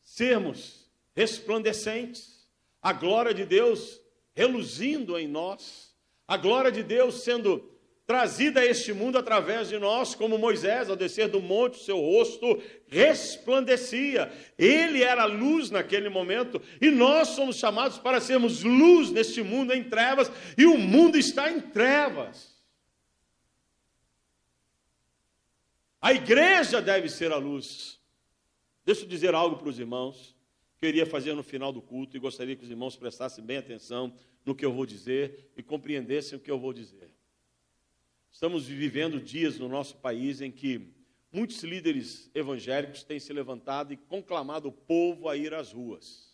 sermos 0.01 0.89
resplandecentes, 1.15 2.47
a 2.81 2.93
glória 2.93 3.33
de 3.33 3.45
Deus 3.45 4.01
reluzindo 4.33 5.17
em 5.17 5.27
nós, 5.27 5.95
a 6.27 6.37
glória 6.37 6.71
de 6.71 6.81
Deus 6.81 7.23
sendo 7.23 7.78
trazida 8.09 8.61
a 8.61 8.65
este 8.65 8.91
mundo 8.91 9.19
através 9.19 9.69
de 9.69 9.77
nós, 9.77 10.15
como 10.15 10.35
Moisés, 10.35 10.89
ao 10.89 10.95
descer 10.95 11.27
do 11.27 11.39
monte, 11.39 11.77
seu 11.77 11.99
rosto 11.99 12.59
resplandecia. 12.87 14.33
Ele 14.57 15.03
era 15.03 15.25
luz 15.25 15.69
naquele 15.69 16.09
momento, 16.09 16.59
e 16.81 16.89
nós 16.89 17.27
somos 17.27 17.57
chamados 17.57 17.99
para 17.99 18.19
sermos 18.19 18.63
luz 18.63 19.11
neste 19.11 19.43
mundo 19.43 19.73
em 19.73 19.83
trevas, 19.83 20.31
e 20.57 20.65
o 20.65 20.75
mundo 20.75 21.19
está 21.19 21.51
em 21.51 21.61
trevas. 21.61 22.59
A 26.01 26.11
igreja 26.11 26.81
deve 26.81 27.09
ser 27.09 27.31
a 27.31 27.37
luz. 27.37 27.99
Deixa 28.83 29.03
eu 29.03 29.07
dizer 29.07 29.35
algo 29.35 29.57
para 29.57 29.69
os 29.69 29.77
irmãos, 29.77 30.35
que 30.79 30.87
eu 30.87 30.89
iria 30.89 31.05
fazer 31.05 31.35
no 31.35 31.43
final 31.43 31.71
do 31.71 31.79
culto, 31.79 32.17
e 32.17 32.19
gostaria 32.19 32.55
que 32.55 32.63
os 32.63 32.71
irmãos 32.71 32.95
prestassem 32.95 33.45
bem 33.45 33.57
atenção 33.57 34.11
no 34.43 34.55
que 34.55 34.65
eu 34.65 34.73
vou 34.73 34.87
dizer 34.87 35.51
e 35.55 35.61
compreendessem 35.61 36.39
o 36.39 36.41
que 36.41 36.49
eu 36.49 36.57
vou 36.57 36.73
dizer. 36.73 37.18
Estamos 38.31 38.67
vivendo 38.67 39.19
dias 39.19 39.57
no 39.57 39.67
nosso 39.67 39.97
país 39.97 40.41
em 40.41 40.51
que 40.51 40.93
muitos 41.31 41.63
líderes 41.63 42.29
evangélicos 42.33 43.03
têm 43.03 43.19
se 43.19 43.33
levantado 43.33 43.93
e 43.93 43.97
conclamado 43.97 44.69
o 44.69 44.71
povo 44.71 45.27
a 45.27 45.35
ir 45.35 45.53
às 45.53 45.71
ruas. 45.71 46.29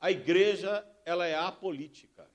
A 0.00 0.10
igreja, 0.10 0.86
ela 1.04 1.26
é 1.26 1.34
apolítica. 1.34 2.30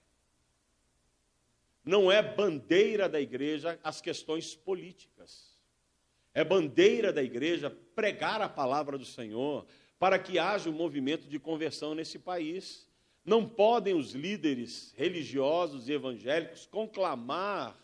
Não 1.84 2.12
é 2.12 2.22
bandeira 2.22 3.08
da 3.08 3.20
igreja 3.20 3.80
as 3.84 4.02
questões 4.02 4.56
políticas. 4.56 5.58
É 6.34 6.44
bandeira 6.44 7.12
da 7.12 7.24
igreja 7.24 7.70
pregar 7.96 8.42
a 8.42 8.50
palavra 8.50 8.98
do 8.98 9.06
Senhor 9.06 9.66
para 10.00 10.18
que 10.18 10.40
haja 10.40 10.70
um 10.70 10.74
movimento 10.74 11.28
de 11.28 11.40
conversão 11.40 11.94
nesse 11.94 12.18
país. 12.18 12.90
Não 13.26 13.48
podem 13.48 13.94
os 13.94 14.14
líderes 14.14 14.94
religiosos 14.98 15.88
e 15.88 15.94
evangélicos 15.94 16.66
conclamar 16.66 17.81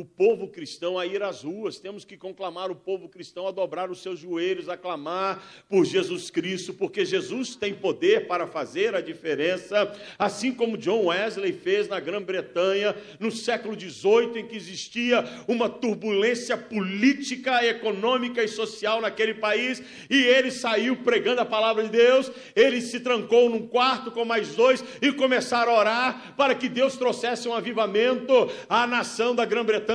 o 0.00 0.04
povo 0.04 0.48
cristão 0.48 0.98
a 0.98 1.04
ir 1.04 1.22
às 1.22 1.42
ruas, 1.42 1.78
temos 1.78 2.04
que 2.04 2.16
conclamar 2.16 2.70
o 2.70 2.74
povo 2.74 3.08
cristão 3.08 3.46
a 3.46 3.50
dobrar 3.50 3.90
os 3.90 4.00
seus 4.00 4.18
joelhos, 4.18 4.68
a 4.68 4.76
clamar 4.76 5.42
por 5.68 5.84
Jesus 5.84 6.30
Cristo, 6.30 6.72
porque 6.72 7.04
Jesus 7.04 7.54
tem 7.54 7.74
poder 7.74 8.26
para 8.26 8.46
fazer 8.46 8.94
a 8.94 9.00
diferença, 9.02 9.94
assim 10.18 10.54
como 10.54 10.78
John 10.78 11.06
Wesley 11.06 11.52
fez 11.52 11.86
na 11.86 12.00
Grã-Bretanha 12.00 12.96
no 13.18 13.30
século 13.30 13.78
XVIII, 13.78 14.40
em 14.40 14.46
que 14.46 14.56
existia 14.56 15.22
uma 15.46 15.68
turbulência 15.68 16.56
política, 16.56 17.62
econômica 17.64 18.42
e 18.42 18.48
social 18.48 19.02
naquele 19.02 19.34
país, 19.34 19.82
e 20.08 20.16
ele 20.16 20.50
saiu 20.50 20.96
pregando 20.96 21.42
a 21.42 21.46
palavra 21.46 21.82
de 21.82 21.90
Deus, 21.90 22.32
ele 22.56 22.80
se 22.80 23.00
trancou 23.00 23.50
num 23.50 23.66
quarto 23.66 24.10
com 24.10 24.24
mais 24.24 24.54
dois 24.54 24.82
e 25.02 25.12
começaram 25.12 25.72
a 25.72 25.78
orar 25.78 26.34
para 26.36 26.54
que 26.54 26.68
Deus 26.70 26.96
trouxesse 26.96 27.46
um 27.46 27.54
avivamento 27.54 28.50
à 28.66 28.86
nação 28.86 29.34
da 29.34 29.44
Grã-Bretanha, 29.44 29.89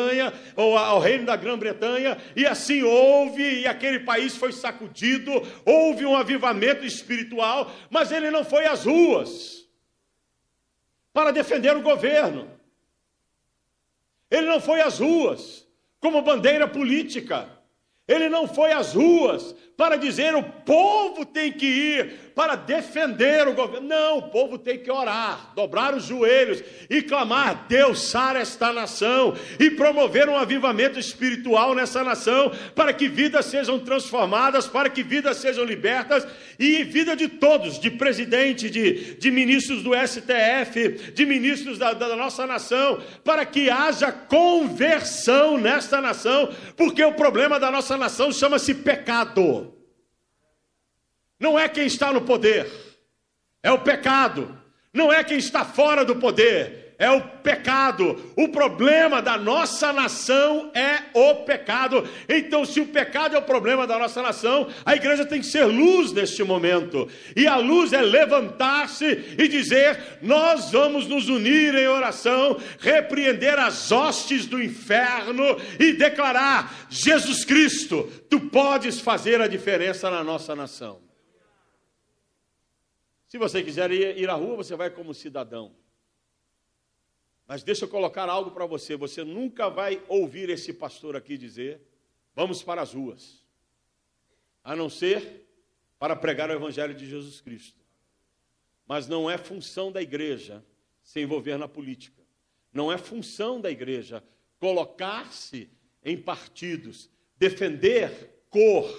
ou 0.55 0.77
ao 0.77 0.99
reino 0.99 1.25
da 1.25 1.35
Grã-Bretanha, 1.35 2.17
e 2.35 2.45
assim 2.45 2.83
houve, 2.83 3.61
e 3.61 3.67
aquele 3.67 3.99
país 3.99 4.35
foi 4.35 4.51
sacudido, 4.51 5.31
houve 5.65 6.05
um 6.05 6.15
avivamento 6.15 6.85
espiritual, 6.85 7.71
mas 7.89 8.11
ele 8.11 8.29
não 8.31 8.43
foi 8.43 8.65
às 8.65 8.85
ruas 8.85 9.67
para 11.13 11.31
defender 11.31 11.75
o 11.75 11.81
governo, 11.81 12.49
ele 14.29 14.47
não 14.47 14.59
foi 14.59 14.81
às 14.81 14.99
ruas 14.99 15.65
como 15.99 16.21
bandeira 16.21 16.67
política, 16.67 17.49
ele 18.07 18.29
não 18.29 18.47
foi 18.47 18.71
às 18.71 18.93
ruas 18.93 19.55
para 19.75 19.97
dizer 19.97 20.35
o 20.35 20.43
povo 20.43 21.25
tem 21.25 21.51
que 21.51 21.65
ir 21.65 22.24
para 22.35 22.55
defender 22.55 23.47
o 23.47 23.53
governo. 23.53 23.87
Não, 23.87 24.17
o 24.17 24.23
povo 24.23 24.57
tem 24.57 24.77
que 24.77 24.91
orar, 24.91 25.53
dobrar 25.55 25.95
os 25.95 26.03
joelhos 26.03 26.61
e 26.89 27.01
clamar: 27.01 27.65
Deus, 27.69 28.09
sara 28.09 28.39
esta 28.39 28.73
nação 28.73 29.33
e 29.57 29.71
promover 29.71 30.27
um 30.27 30.35
avivamento 30.35 30.99
espiritual 30.99 31.73
nessa 31.73 32.03
nação, 32.03 32.51
para 32.75 32.91
que 32.91 33.07
vidas 33.07 33.45
sejam 33.45 33.79
transformadas, 33.79 34.67
para 34.67 34.89
que 34.89 35.01
vidas 35.01 35.37
sejam 35.37 35.63
libertas 35.63 36.27
e 36.59 36.83
vida 36.83 37.15
de 37.15 37.29
todos, 37.29 37.79
de 37.79 37.89
presidente, 37.89 38.69
de, 38.69 39.15
de 39.15 39.31
ministros 39.31 39.81
do 39.81 39.91
STF, 39.95 41.11
de 41.13 41.25
ministros 41.25 41.77
da, 41.77 41.93
da 41.93 42.15
nossa 42.15 42.45
nação, 42.45 43.01
para 43.23 43.45
que 43.45 43.69
haja 43.69 44.11
conversão 44.11 45.57
nesta 45.57 46.01
nação, 46.01 46.49
porque 46.75 47.03
o 47.03 47.13
problema 47.13 47.59
da 47.59 47.71
nossa 47.71 47.95
nação 47.95 48.31
chama-se 48.31 48.73
pecado. 48.73 49.74
Não 51.39 51.57
é 51.59 51.67
quem 51.67 51.85
está 51.85 52.11
no 52.13 52.21
poder, 52.21 52.67
é 53.61 53.71
o 53.71 53.79
pecado. 53.79 54.65
Não 54.93 55.11
é 55.11 55.23
quem 55.25 55.37
está 55.37 55.65
fora 55.65 56.05
do 56.05 56.15
poder, 56.15 56.95
é 56.97 57.11
o 57.11 57.21
pecado. 57.21 58.31
O 58.37 58.47
problema 58.47 59.21
da 59.21 59.37
nossa 59.37 59.91
nação 59.91 60.71
é 60.73 60.99
o 61.13 61.43
pecado. 61.43 62.07
Então, 62.29 62.63
se 62.63 62.79
o 62.79 62.87
pecado 62.87 63.35
é 63.35 63.39
o 63.39 63.41
problema 63.41 63.85
da 63.85 63.99
nossa 63.99 64.21
nação, 64.21 64.69
a 64.85 64.95
igreja 64.95 65.25
tem 65.25 65.41
que 65.41 65.47
ser 65.47 65.65
luz 65.65 66.13
neste 66.13 66.43
momento. 66.43 67.09
E 67.35 67.45
a 67.45 67.57
luz 67.57 67.91
é 67.91 68.01
levantar-se 68.01 69.35
e 69.37 69.47
dizer: 69.49 70.19
Nós 70.21 70.71
vamos 70.71 71.07
nos 71.07 71.27
unir 71.27 71.75
em 71.75 71.87
oração, 71.89 72.57
repreender 72.79 73.59
as 73.59 73.91
hostes 73.91 74.45
do 74.45 74.63
inferno 74.63 75.57
e 75.77 75.91
declarar: 75.91 76.87
Jesus 76.89 77.43
Cristo, 77.43 78.09
tu 78.29 78.39
podes 78.39 79.01
fazer 79.01 79.41
a 79.41 79.47
diferença 79.47 80.09
na 80.09 80.23
nossa 80.23 80.55
nação. 80.55 81.04
Se 83.35 83.37
você 83.37 83.61
quiser 83.61 83.91
ir, 83.91 84.29
à 84.29 84.33
rua, 84.33 84.55
você 84.55 84.77
vai 84.77 84.89
como 84.89 85.13
cidadão. 85.13 85.75
Mas 87.45 87.63
deixa 87.63 87.83
eu 87.83 87.89
colocar 87.89 88.29
algo 88.29 88.51
para 88.51 88.65
você: 88.65 88.95
você 88.95 89.25
nunca 89.25 89.69
vai 89.69 90.01
ouvir 90.07 90.49
esse 90.49 90.71
pastor 90.71 91.17
aqui 91.17 91.37
dizer, 91.37 91.81
vamos 92.33 92.63
para 92.63 92.81
as 92.81 92.93
ruas, 92.93 93.43
a 94.63 94.73
não 94.73 94.89
ser 94.89 95.45
para 95.99 96.15
pregar 96.15 96.49
o 96.49 96.53
Evangelho 96.53 96.93
de 96.93 97.05
Jesus 97.05 97.41
Cristo. 97.41 97.77
Mas 98.87 99.05
não 99.05 99.29
é 99.29 99.37
função 99.37 99.91
da 99.91 100.01
igreja 100.01 100.63
se 101.03 101.19
envolver 101.19 101.57
na 101.57 101.67
política, 101.67 102.23
não 102.71 102.89
é 102.89 102.97
função 102.97 103.59
da 103.59 103.69
igreja 103.69 104.23
colocar-se 104.59 105.69
em 106.05 106.15
partidos, 106.15 107.09
defender 107.37 108.45
cor, 108.49 108.97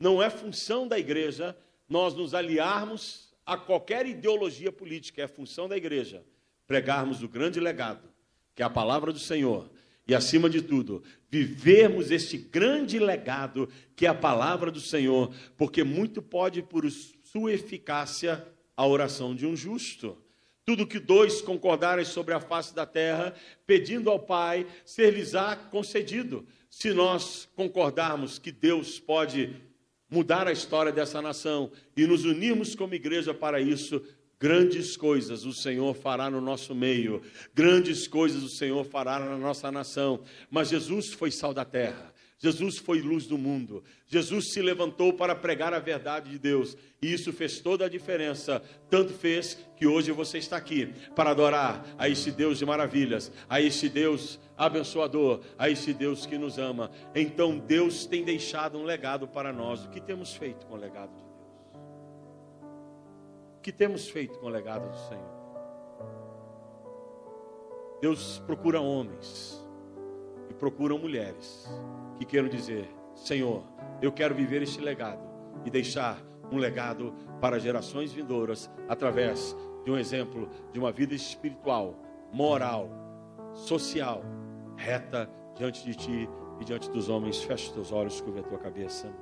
não 0.00 0.20
é 0.20 0.28
função 0.28 0.88
da 0.88 0.98
igreja 0.98 1.56
nós 1.88 2.12
nos 2.12 2.34
aliarmos 2.34 3.30
a 3.44 3.56
qualquer 3.56 4.06
ideologia 4.06 4.70
política, 4.72 5.22
é 5.22 5.26
função 5.26 5.68
da 5.68 5.76
igreja 5.76 6.24
pregarmos 6.72 7.22
o 7.22 7.28
grande 7.28 7.60
legado, 7.60 8.08
que 8.54 8.62
é 8.62 8.64
a 8.64 8.70
palavra 8.70 9.12
do 9.12 9.18
Senhor, 9.18 9.70
e 10.06 10.14
acima 10.14 10.48
de 10.48 10.62
tudo, 10.62 11.02
vivermos 11.28 12.10
este 12.10 12.38
grande 12.38 12.98
legado, 12.98 13.68
que 13.94 14.06
é 14.06 14.08
a 14.08 14.14
palavra 14.14 14.70
do 14.70 14.80
Senhor, 14.80 15.34
porque 15.56 15.84
muito 15.84 16.22
pode, 16.22 16.62
por 16.62 16.90
sua 16.90 17.52
eficácia, 17.52 18.46
a 18.74 18.86
oração 18.86 19.34
de 19.34 19.46
um 19.46 19.54
justo. 19.54 20.16
Tudo 20.64 20.86
que 20.86 20.98
dois 20.98 21.42
concordarem 21.42 22.06
sobre 22.06 22.32
a 22.32 22.40
face 22.40 22.74
da 22.74 22.86
terra, 22.86 23.34
pedindo 23.66 24.08
ao 24.08 24.18
Pai, 24.18 24.66
ser-lhes-á 24.84 25.54
concedido. 25.56 26.46
Se 26.70 26.94
nós 26.94 27.48
concordarmos 27.54 28.38
que 28.38 28.50
Deus 28.50 28.98
pode 28.98 29.54
mudar 30.12 30.46
a 30.46 30.52
história 30.52 30.92
dessa 30.92 31.22
nação 31.22 31.72
e 31.96 32.06
nos 32.06 32.26
unirmos 32.26 32.74
como 32.74 32.92
igreja 32.92 33.32
para 33.32 33.58
isso, 33.62 34.02
grandes 34.38 34.94
coisas 34.94 35.46
o 35.46 35.54
Senhor 35.54 35.94
fará 35.94 36.28
no 36.28 36.38
nosso 36.38 36.74
meio, 36.74 37.22
grandes 37.54 38.06
coisas 38.06 38.42
o 38.42 38.48
Senhor 38.48 38.84
fará 38.84 39.18
na 39.18 39.38
nossa 39.38 39.72
nação. 39.72 40.20
Mas 40.50 40.68
Jesus 40.68 41.14
foi 41.14 41.30
sal 41.30 41.54
da 41.54 41.64
terra. 41.64 42.11
Jesus 42.42 42.76
foi 42.76 43.00
luz 43.00 43.24
do 43.24 43.38
mundo. 43.38 43.84
Jesus 44.08 44.52
se 44.52 44.60
levantou 44.60 45.12
para 45.12 45.32
pregar 45.32 45.72
a 45.72 45.78
verdade 45.78 46.28
de 46.28 46.40
Deus. 46.40 46.76
E 47.00 47.12
isso 47.12 47.32
fez 47.32 47.60
toda 47.60 47.84
a 47.84 47.88
diferença. 47.88 48.60
Tanto 48.90 49.12
fez 49.12 49.56
que 49.76 49.86
hoje 49.86 50.10
você 50.10 50.38
está 50.38 50.56
aqui 50.56 50.92
para 51.14 51.30
adorar 51.30 51.86
a 51.96 52.08
esse 52.08 52.32
Deus 52.32 52.58
de 52.58 52.66
maravilhas, 52.66 53.30
a 53.48 53.60
esse 53.60 53.88
Deus 53.88 54.40
abençoador, 54.56 55.40
a 55.56 55.70
esse 55.70 55.94
Deus 55.94 56.26
que 56.26 56.36
nos 56.36 56.58
ama. 56.58 56.90
Então 57.14 57.56
Deus 57.56 58.06
tem 58.06 58.24
deixado 58.24 58.76
um 58.76 58.82
legado 58.82 59.28
para 59.28 59.52
nós. 59.52 59.84
O 59.84 59.90
que 59.90 60.00
temos 60.00 60.34
feito 60.34 60.66
com 60.66 60.74
o 60.74 60.78
legado 60.78 61.14
de 61.14 61.22
Deus? 61.22 61.32
O 63.58 63.60
que 63.62 63.70
temos 63.70 64.08
feito 64.08 64.36
com 64.40 64.46
o 64.46 64.50
legado 64.50 64.90
do 64.90 64.98
Senhor? 65.08 65.42
Deus 68.00 68.42
procura 68.44 68.80
homens 68.80 69.64
e 70.50 70.54
procura 70.54 70.98
mulheres 70.98 71.70
que 72.22 72.24
queiram 72.24 72.48
dizer: 72.48 72.88
Senhor, 73.14 73.64
eu 74.00 74.12
quero 74.12 74.34
viver 74.34 74.62
este 74.62 74.80
legado 74.80 75.20
e 75.64 75.70
deixar 75.70 76.18
um 76.50 76.56
legado 76.56 77.12
para 77.40 77.58
gerações 77.58 78.12
vindouras 78.12 78.70
através 78.88 79.56
de 79.84 79.90
um 79.90 79.98
exemplo 79.98 80.48
de 80.72 80.78
uma 80.78 80.92
vida 80.92 81.14
espiritual, 81.14 81.96
moral, 82.32 82.88
social 83.52 84.22
reta 84.76 85.28
diante 85.56 85.84
de 85.84 85.94
ti 85.94 86.28
e 86.60 86.64
diante 86.64 86.90
dos 86.90 87.08
homens. 87.08 87.42
Feche 87.42 87.72
teus 87.72 87.90
olhos, 87.90 88.20
curva 88.20 88.40
a 88.40 88.44
tua 88.44 88.58
cabeça. 88.58 89.12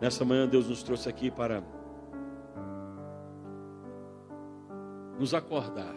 Nessa 0.00 0.24
manhã, 0.24 0.46
Deus 0.46 0.68
nos 0.68 0.82
trouxe 0.82 1.08
aqui 1.08 1.30
para 1.30 1.62
nos 5.18 5.32
acordar. 5.32 5.94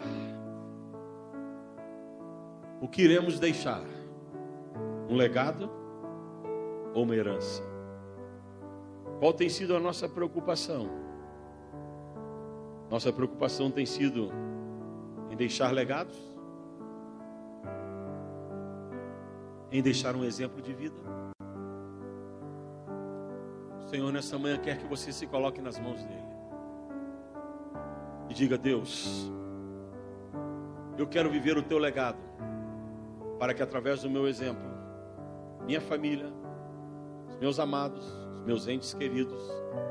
O 2.80 2.88
que 2.88 3.02
iremos 3.02 3.38
deixar? 3.38 3.82
Um 5.08 5.14
legado 5.14 5.85
ou 6.96 7.04
uma 7.04 7.14
herança? 7.14 7.62
Qual 9.20 9.32
tem 9.32 9.48
sido 9.48 9.76
a 9.76 9.80
nossa 9.80 10.08
preocupação? 10.08 10.88
Nossa 12.90 13.12
preocupação 13.12 13.70
tem 13.70 13.86
sido 13.86 14.32
em 15.30 15.36
deixar 15.36 15.72
legados? 15.72 16.36
em 19.70 19.82
deixar 19.82 20.14
um 20.16 20.24
exemplo 20.24 20.62
de 20.62 20.72
vida. 20.72 20.96
O 23.78 23.88
Senhor, 23.88 24.12
nessa 24.12 24.38
manhã, 24.38 24.58
quer 24.58 24.78
que 24.78 24.86
você 24.86 25.12
se 25.12 25.26
coloque 25.26 25.60
nas 25.60 25.78
mãos 25.78 26.02
dEle 26.02 26.36
e 28.28 28.34
diga: 28.34 28.56
Deus, 28.56 29.30
eu 30.96 31.06
quero 31.06 31.30
viver 31.30 31.56
o 31.56 31.62
teu 31.62 31.78
legado, 31.78 32.18
para 33.38 33.54
que 33.54 33.62
através 33.62 34.02
do 34.02 34.10
meu 34.10 34.26
exemplo, 34.26 34.64
minha 35.66 35.80
família, 35.80 36.32
os 37.36 37.40
meus 37.40 37.60
amados, 37.60 38.02
os 38.32 38.40
meus 38.46 38.66
entes 38.66 38.94
queridos, 38.94 39.42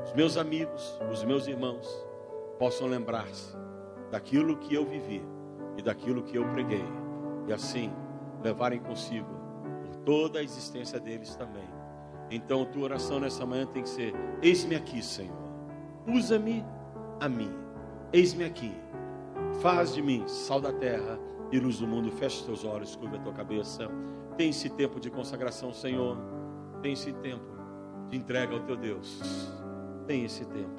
os 0.04 0.12
meus 0.14 0.36
amigos, 0.36 0.98
os 1.12 1.22
meus 1.22 1.46
irmãos, 1.46 1.86
possam 2.58 2.88
lembrar-se 2.88 3.56
daquilo 4.10 4.56
que 4.56 4.74
eu 4.74 4.84
vivi 4.84 5.22
e 5.76 5.82
daquilo 5.82 6.24
que 6.24 6.36
eu 6.36 6.44
preguei, 6.48 6.84
e 7.46 7.52
assim 7.52 7.92
levarem 8.42 8.80
consigo 8.80 9.28
toda 10.04 10.40
a 10.40 10.42
existência 10.42 10.98
deles 10.98 11.36
também. 11.36 11.68
Então, 12.32 12.64
tua 12.64 12.82
oração 12.82 13.20
nessa 13.20 13.46
manhã 13.46 13.64
tem 13.64 13.84
que 13.84 13.88
ser: 13.88 14.12
Eis-me 14.42 14.74
aqui, 14.74 15.00
Senhor. 15.00 15.36
Usa-me 16.08 16.64
a 17.20 17.28
mim. 17.28 17.50
Eis-me 18.12 18.44
aqui. 18.44 18.72
Faz 19.60 19.94
de 19.94 20.02
mim 20.02 20.26
sal 20.26 20.60
da 20.60 20.72
terra 20.72 21.16
e 21.52 21.60
luz 21.60 21.78
do 21.78 21.86
mundo. 21.86 22.10
Feche 22.10 22.44
teus 22.44 22.64
olhos, 22.64 22.96
curva 22.96 23.16
a 23.16 23.20
tua 23.20 23.32
cabeça. 23.32 23.88
Tem 24.36 24.50
esse 24.50 24.68
tempo 24.68 24.98
de 24.98 25.10
consagração, 25.10 25.72
Senhor. 25.72 26.35
Tem 26.86 26.92
esse 26.92 27.12
tempo 27.14 27.44
de 28.10 28.16
entrega 28.16 28.54
ao 28.54 28.60
teu 28.60 28.76
Deus. 28.76 29.20
Tem 30.06 30.24
esse 30.24 30.44
tempo. 30.44 30.70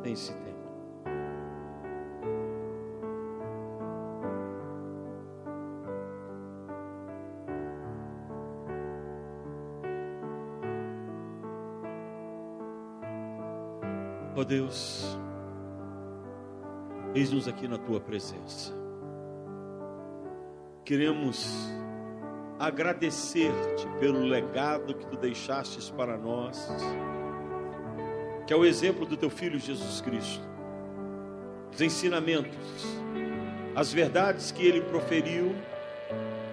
Tem 0.00 0.12
esse 0.12 0.32
tempo. 0.32 0.52
Oh 14.36 14.44
Deus, 14.44 15.18
eis-nos 17.16 17.48
aqui 17.48 17.66
na 17.66 17.78
tua 17.78 17.98
presença. 18.00 18.72
Queremos 20.84 21.68
agradecer-te 22.62 23.88
pelo 23.98 24.20
legado 24.20 24.94
que 24.94 25.04
tu 25.06 25.16
deixastes 25.16 25.90
para 25.90 26.16
nós, 26.16 26.68
que 28.46 28.52
é 28.52 28.56
o 28.56 28.64
exemplo 28.64 29.04
do 29.04 29.16
teu 29.16 29.28
filho 29.28 29.58
Jesus 29.58 30.00
Cristo. 30.00 30.48
Os 31.74 31.80
ensinamentos, 31.80 32.54
as 33.74 33.92
verdades 33.92 34.52
que 34.52 34.64
ele 34.64 34.80
proferiu, 34.80 35.56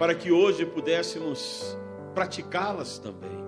para 0.00 0.12
que 0.12 0.32
hoje 0.32 0.66
pudéssemos 0.66 1.78
praticá-las 2.12 2.98
também. 2.98 3.38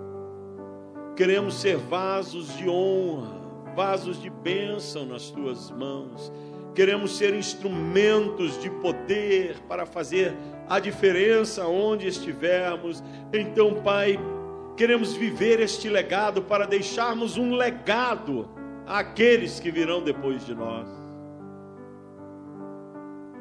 Queremos 1.16 1.54
ser 1.54 1.78
vasos 1.78 2.56
de 2.56 2.68
honra, 2.68 3.40
vasos 3.74 4.22
de 4.22 4.30
bênção 4.30 5.04
nas 5.04 5.30
tuas 5.30 5.68
mãos. 5.72 6.32
Queremos 6.76 7.16
ser 7.16 7.34
instrumentos 7.34 8.62
de 8.62 8.70
poder 8.70 9.58
para 9.66 9.84
fazer 9.84 10.32
a 10.72 10.80
diferença 10.80 11.66
onde 11.66 12.06
estivermos. 12.06 13.04
Então, 13.30 13.82
Pai, 13.82 14.18
queremos 14.74 15.12
viver 15.12 15.60
este 15.60 15.86
legado 15.86 16.40
para 16.40 16.66
deixarmos 16.66 17.36
um 17.36 17.54
legado 17.54 18.48
àqueles 18.86 19.60
que 19.60 19.70
virão 19.70 20.02
depois 20.02 20.46
de 20.46 20.54
nós. 20.54 20.88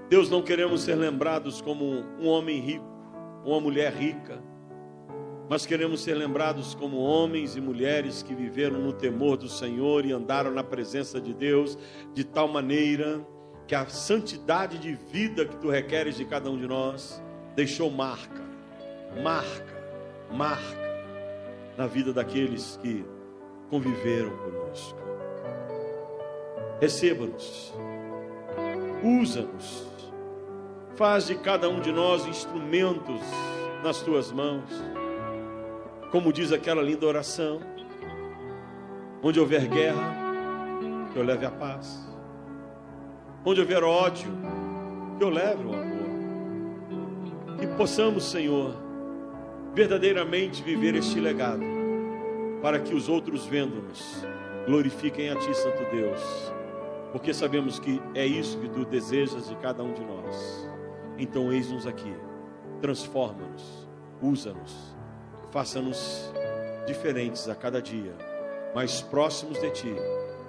Deus, 0.10 0.30
não 0.30 0.42
queremos 0.42 0.82
ser 0.82 0.96
lembrados 0.96 1.62
como 1.62 1.86
um 2.20 2.28
homem 2.28 2.60
rico, 2.60 2.86
uma 3.46 3.62
mulher 3.62 3.94
rica 3.94 4.52
mas 5.52 5.66
queremos 5.66 6.02
ser 6.02 6.14
lembrados 6.14 6.74
como 6.74 6.96
homens 6.96 7.58
e 7.58 7.60
mulheres 7.60 8.24
que 8.24 8.34
viveram 8.34 8.80
no 8.80 8.94
temor 8.94 9.36
do 9.36 9.50
Senhor 9.50 10.06
e 10.06 10.14
andaram 10.14 10.50
na 10.50 10.64
presença 10.64 11.20
de 11.20 11.34
Deus 11.34 11.78
de 12.14 12.24
tal 12.24 12.48
maneira 12.48 13.20
que 13.72 13.76
a 13.76 13.88
santidade 13.88 14.78
de 14.78 14.92
vida 15.14 15.46
que 15.46 15.56
tu 15.56 15.70
requeres 15.70 16.18
de 16.18 16.26
cada 16.26 16.50
um 16.50 16.58
de 16.58 16.68
nós 16.68 17.24
deixou 17.56 17.90
marca, 17.90 18.42
marca, 19.24 19.82
marca 20.30 21.06
na 21.78 21.88
vida 21.88 22.12
daqueles 22.12 22.78
que 22.82 23.06
conviveram 23.70 24.36
conosco. 24.40 25.00
Receba-nos, 26.82 27.74
usa-nos, 29.02 29.88
faz 30.98 31.28
de 31.28 31.36
cada 31.36 31.70
um 31.70 31.80
de 31.80 31.94
nós 31.94 32.26
instrumentos 32.26 33.22
nas 33.82 34.02
tuas 34.02 34.34
mãos 34.34 34.70
como 36.12 36.34
diz 36.34 36.52
aquela 36.52 36.82
linda 36.82 37.06
oração, 37.06 37.62
onde 39.24 39.40
houver 39.40 39.66
guerra, 39.70 40.14
que 41.14 41.18
eu 41.18 41.24
leve 41.24 41.46
a 41.46 41.52
paz. 41.52 42.11
Onde 43.44 43.60
houver 43.60 43.84
ódio, 43.84 44.32
que 45.18 45.24
eu 45.24 45.30
leve 45.30 45.64
o 45.66 45.74
amor. 45.74 47.58
Que 47.60 47.68
possamos, 47.68 48.26
Senhor, 48.26 48.76
verdadeiramente 49.74 50.62
viver 50.62 50.96
este 50.96 51.20
legado, 51.20 51.64
para 52.62 52.80
que 52.80 52.94
os 52.94 53.10
outros 53.10 53.46
vendo-nos 53.46 54.26
glorifiquem 54.66 55.30
a 55.30 55.36
Ti, 55.36 55.54
Santo 55.56 55.84
Deus, 55.92 56.54
porque 57.12 57.34
sabemos 57.34 57.80
que 57.80 58.02
é 58.14 58.26
isso 58.26 58.60
que 58.60 58.70
Tu 58.70 58.86
desejas 58.86 59.50
de 59.50 59.56
cada 59.58 59.84
um 59.84 59.94
de 59.94 60.04
nós. 60.04 60.70
Então, 61.18 61.52
eis-nos 61.52 61.88
aqui, 61.88 62.14
transforma-nos, 62.82 63.88
usa-nos 64.22 64.92
faça-nos 65.52 66.32
diferentes 66.88 67.48
a 67.50 67.56
cada 67.56 67.82
dia, 67.82 68.14
mais 68.74 69.02
próximos 69.02 69.60
de 69.60 69.70
Ti, 69.70 69.96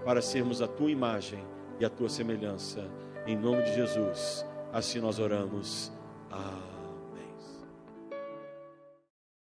para 0.05 0.23
sermos 0.23 0.63
a 0.63 0.69
Tua 0.69 0.91
imagem 0.91 1.45
e 1.79 1.85
a 1.85 1.91
Tua 1.91 2.09
semelhança. 2.09 2.89
Em 3.27 3.37
nome 3.37 3.63
de 3.63 3.75
Jesus, 3.75 4.45
assim 4.73 5.01
nós 5.01 5.19
oramos. 5.19 5.93
Amém. 6.31 6.72